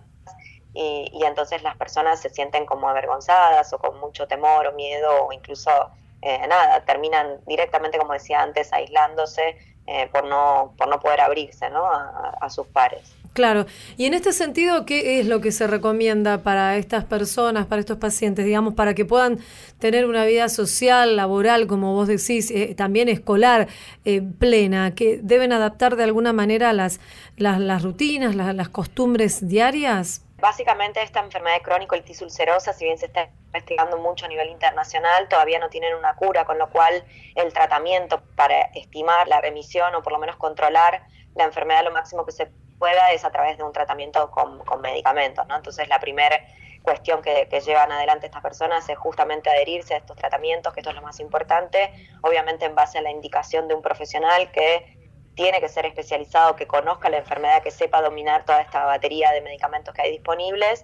[0.74, 5.26] y, y, entonces las personas se sienten como avergonzadas o con mucho temor o miedo
[5.26, 5.92] o incluso
[6.22, 11.70] eh, nada, terminan directamente, como decía antes, aislándose eh, por, no, por no poder abrirse
[11.70, 11.86] ¿no?
[11.86, 13.16] A, a, sus pares.
[13.34, 13.66] Claro,
[13.96, 17.98] y en este sentido, ¿qué es lo que se recomienda para estas personas, para estos
[17.98, 19.40] pacientes, digamos, para que puedan
[19.80, 23.70] tener una vida social, laboral, como vos decís, eh, también escolar,
[24.04, 27.00] eh, plena, que deben adaptar de alguna manera las,
[27.38, 30.26] las, las rutinas, las, costumbres diarias?
[30.40, 35.60] Básicamente esta enfermedad crónico-litis ulcerosa, si bien se está investigando mucho a nivel internacional, todavía
[35.60, 37.06] no tienen una cura, con lo cual
[37.36, 41.04] el tratamiento para estimar la remisión o por lo menos controlar
[41.36, 42.52] la enfermedad lo máximo que se
[42.82, 45.56] pueda es a través de un tratamiento con, con medicamentos, ¿no?
[45.56, 46.44] Entonces la primera
[46.82, 50.90] cuestión que, que, llevan adelante estas personas es justamente adherirse a estos tratamientos, que esto
[50.90, 54.98] es lo más importante, obviamente en base a la indicación de un profesional que
[55.36, 59.42] tiene que ser especializado, que conozca la enfermedad, que sepa dominar toda esta batería de
[59.42, 60.84] medicamentos que hay disponibles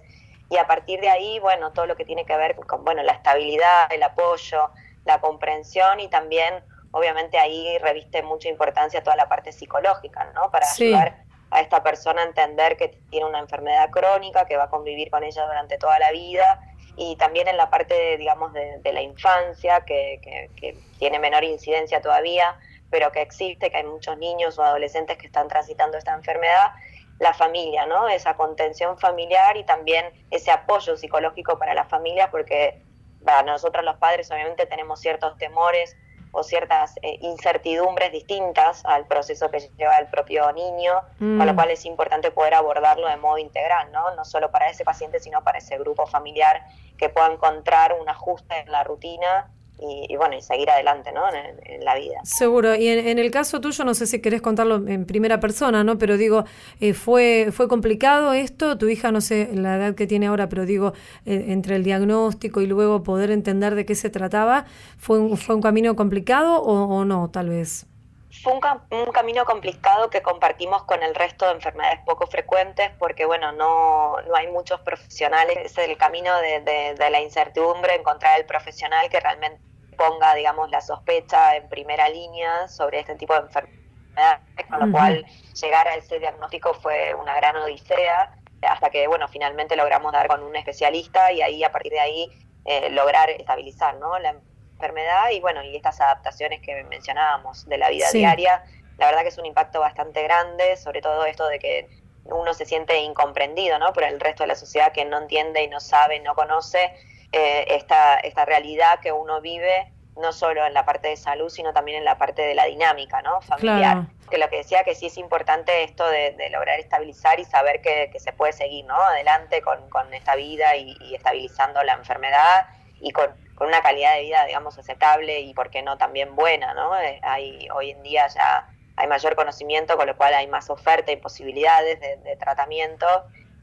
[0.50, 3.12] y a partir de ahí, bueno, todo lo que tiene que ver con, bueno, la
[3.12, 4.70] estabilidad, el apoyo,
[5.04, 10.52] la comprensión y también, obviamente ahí reviste mucha importancia toda la parte psicológica, ¿no?
[10.52, 10.94] Para sí.
[10.94, 15.24] ayudar a esta persona entender que tiene una enfermedad crónica, que va a convivir con
[15.24, 16.60] ella durante toda la vida
[16.96, 21.44] y también en la parte, digamos, de, de la infancia, que, que, que tiene menor
[21.44, 22.58] incidencia todavía,
[22.90, 26.72] pero que existe, que hay muchos niños o adolescentes que están transitando esta enfermedad,
[27.20, 28.08] la familia, ¿no?
[28.08, 32.82] Esa contención familiar y también ese apoyo psicológico para la familia, porque
[33.24, 35.96] para nosotros los padres obviamente tenemos ciertos temores
[36.32, 41.56] o ciertas eh, incertidumbres distintas al proceso que lleva el propio niño, con lo mm.
[41.56, 44.14] cual es importante poder abordarlo de modo integral, ¿no?
[44.14, 46.62] No solo para ese paciente, sino para ese grupo familiar
[46.96, 49.50] que pueda encontrar un ajuste en la rutina
[49.80, 51.22] y, bueno, y seguir adelante, ¿no?
[51.28, 52.18] En, la vida.
[52.24, 52.74] Seguro.
[52.74, 55.96] Y en, el caso tuyo, no sé si querés contarlo en primera persona, ¿no?
[55.96, 56.44] Pero digo,
[56.80, 58.76] eh, ¿fue, ¿fue complicado esto?
[58.76, 60.92] Tu hija, no sé la edad que tiene ahora, pero digo,
[61.24, 64.64] eh, entre el diagnóstico y luego poder entender de qué se trataba,
[64.98, 67.86] ¿fue un, fue un camino complicado o, no, tal vez?
[68.30, 68.60] Fue un,
[68.90, 74.20] un, camino complicado que compartimos con el resto de enfermedades poco frecuentes porque, bueno, no,
[74.20, 75.56] no hay muchos profesionales.
[75.64, 79.60] Es el camino de, de, de la incertidumbre, encontrar el profesional que realmente
[79.98, 85.26] ponga, digamos, la sospecha en primera línea sobre este tipo de enfermedades, con lo cual
[85.60, 90.42] llegar a ese diagnóstico fue una gran odisea, hasta que, bueno, finalmente logramos dar con
[90.42, 92.30] un especialista y ahí, a partir de ahí,
[92.64, 94.18] eh, lograr estabilizar, ¿no?
[94.18, 94.36] La
[94.78, 98.62] enfermedad y, bueno, y estas adaptaciones que mencionábamos de la vida diaria,
[98.96, 101.88] la verdad que es un impacto bastante grande, sobre todo esto de que
[102.24, 103.92] uno se siente incomprendido, ¿no?
[103.92, 106.92] Por el resto de la sociedad que no entiende y no sabe, no conoce
[107.32, 111.72] eh, esta, esta realidad que uno vive, no solo en la parte de salud, sino
[111.72, 113.40] también en la parte de la dinámica ¿no?
[113.40, 114.06] familiar.
[114.30, 118.10] Que lo que decía que sí es importante esto de, lograr estabilizar y saber que,
[118.18, 119.00] se puede seguir ¿no?
[119.00, 122.66] adelante con, esta vida y, estabilizando la enfermedad
[123.00, 123.30] y con,
[123.66, 126.74] una calidad de vida, digamos, aceptable y, por qué no, también buena.
[126.74, 126.98] ¿no?
[127.00, 131.10] Eh, hay, hoy en día ya hay mayor conocimiento, con lo cual hay más oferta
[131.10, 133.06] y posibilidades de, de tratamiento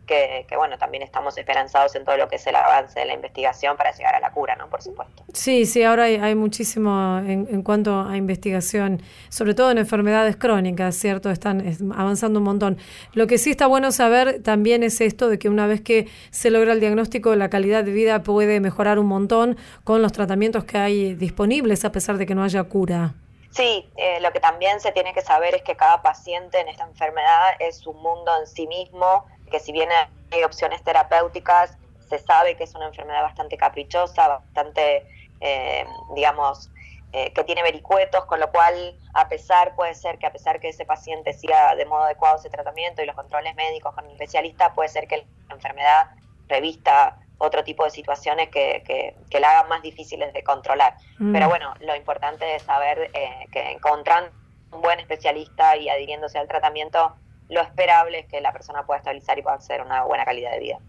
[0.06, 3.78] que, bueno, también estamos esperanzados en todo lo que es el avance de la investigación
[3.78, 4.70] para llegar a la cura, ¿no?
[4.70, 5.24] Por supuesto.
[5.34, 11.30] Sí, sí, ahora hay, muchísimo en, cuanto a investigación, sobre todo en enfermedades crónicas, ¿cierto?
[11.30, 11.64] Están
[11.96, 12.78] avanzando un montón.
[13.14, 16.50] Lo que sí está bueno saber también es esto de que una vez que se
[16.52, 20.78] logra el diagnóstico, la calidad de vida puede mejorar un montón con los tratamientos que
[20.78, 23.16] hay disponibles a pesar de que no haya cura.
[23.56, 26.84] Sí, eh, lo que también se tiene que saber es que cada paciente en esta
[26.84, 29.26] enfermedad es un mundo en sí mismo
[29.56, 29.88] que si bien
[30.32, 31.78] hay opciones terapéuticas,
[32.10, 35.08] se sabe que es una enfermedad bastante caprichosa, bastante,
[35.40, 36.70] eh, digamos,
[37.14, 40.68] eh, que tiene vericuetos, con lo cual, a pesar, puede ser que a pesar que
[40.68, 44.74] ese paciente siga de modo adecuado ese tratamiento y los controles médicos con el especialista,
[44.74, 46.10] puede ser que la enfermedad
[46.50, 48.84] revista otro tipo de situaciones que,
[49.30, 50.98] que, la hagan más difíciles de controlar.
[51.18, 51.32] Mm.
[51.32, 54.32] Pero bueno, lo importante es saber eh, que encontrando
[54.74, 57.16] un buen especialista y adhiriéndose al tratamiento,
[57.50, 60.60] lo esperable es que la persona pueda estabilizar y pueda hacer una buena calidad de
[60.60, 60.80] vida.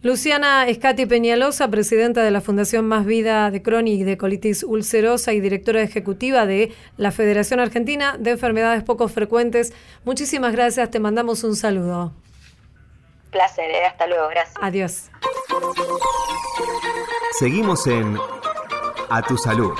[0.00, 5.32] Luciana Escati Peñalosa, presidenta de la Fundación Más Vida de Crohn y de colitis ulcerosa
[5.32, 9.72] y directora ejecutiva de la Federación Argentina de Enfermedades Poco Frecuentes.
[10.04, 12.12] Muchísimas gracias, te mandamos un saludo.
[13.32, 13.86] Placer, ¿eh?
[13.86, 14.56] hasta luego, gracias.
[14.62, 15.10] Adiós.
[17.38, 18.16] Seguimos en
[19.10, 19.72] A Tu Salud.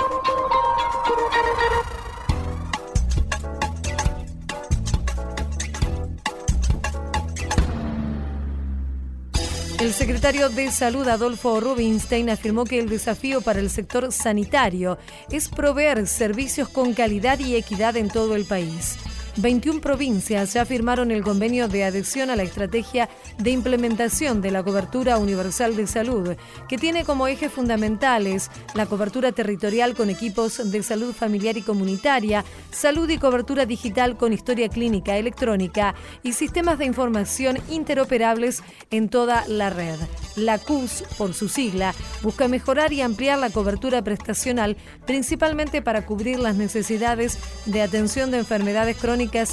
[9.79, 14.97] El secretario de Salud, Adolfo Rubinstein, afirmó que el desafío para el sector sanitario
[15.31, 18.97] es proveer servicios con calidad y equidad en todo el país.
[19.41, 24.63] 21 provincias ya firmaron el convenio de adhesión a la estrategia de implementación de la
[24.63, 26.35] cobertura universal de salud,
[26.67, 32.43] que tiene como ejes fundamentales la cobertura territorial con equipos de salud familiar y comunitaria,
[32.69, 38.61] salud y cobertura digital con historia clínica electrónica y sistemas de información interoperables
[38.91, 39.95] en toda la red.
[40.35, 46.39] La CUS, por su sigla, busca mejorar y ampliar la cobertura prestacional, principalmente para cubrir
[46.39, 48.97] las necesidades de atención de enfermedades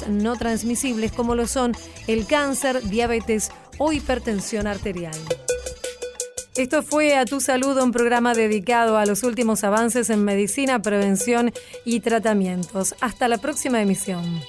[0.09, 1.73] no transmisibles como lo son
[2.07, 5.15] el cáncer, diabetes o hipertensión arterial.
[6.55, 11.53] Esto fue A Tu Salud, un programa dedicado a los últimos avances en medicina, prevención
[11.85, 12.95] y tratamientos.
[12.99, 14.41] Hasta la próxima emisión.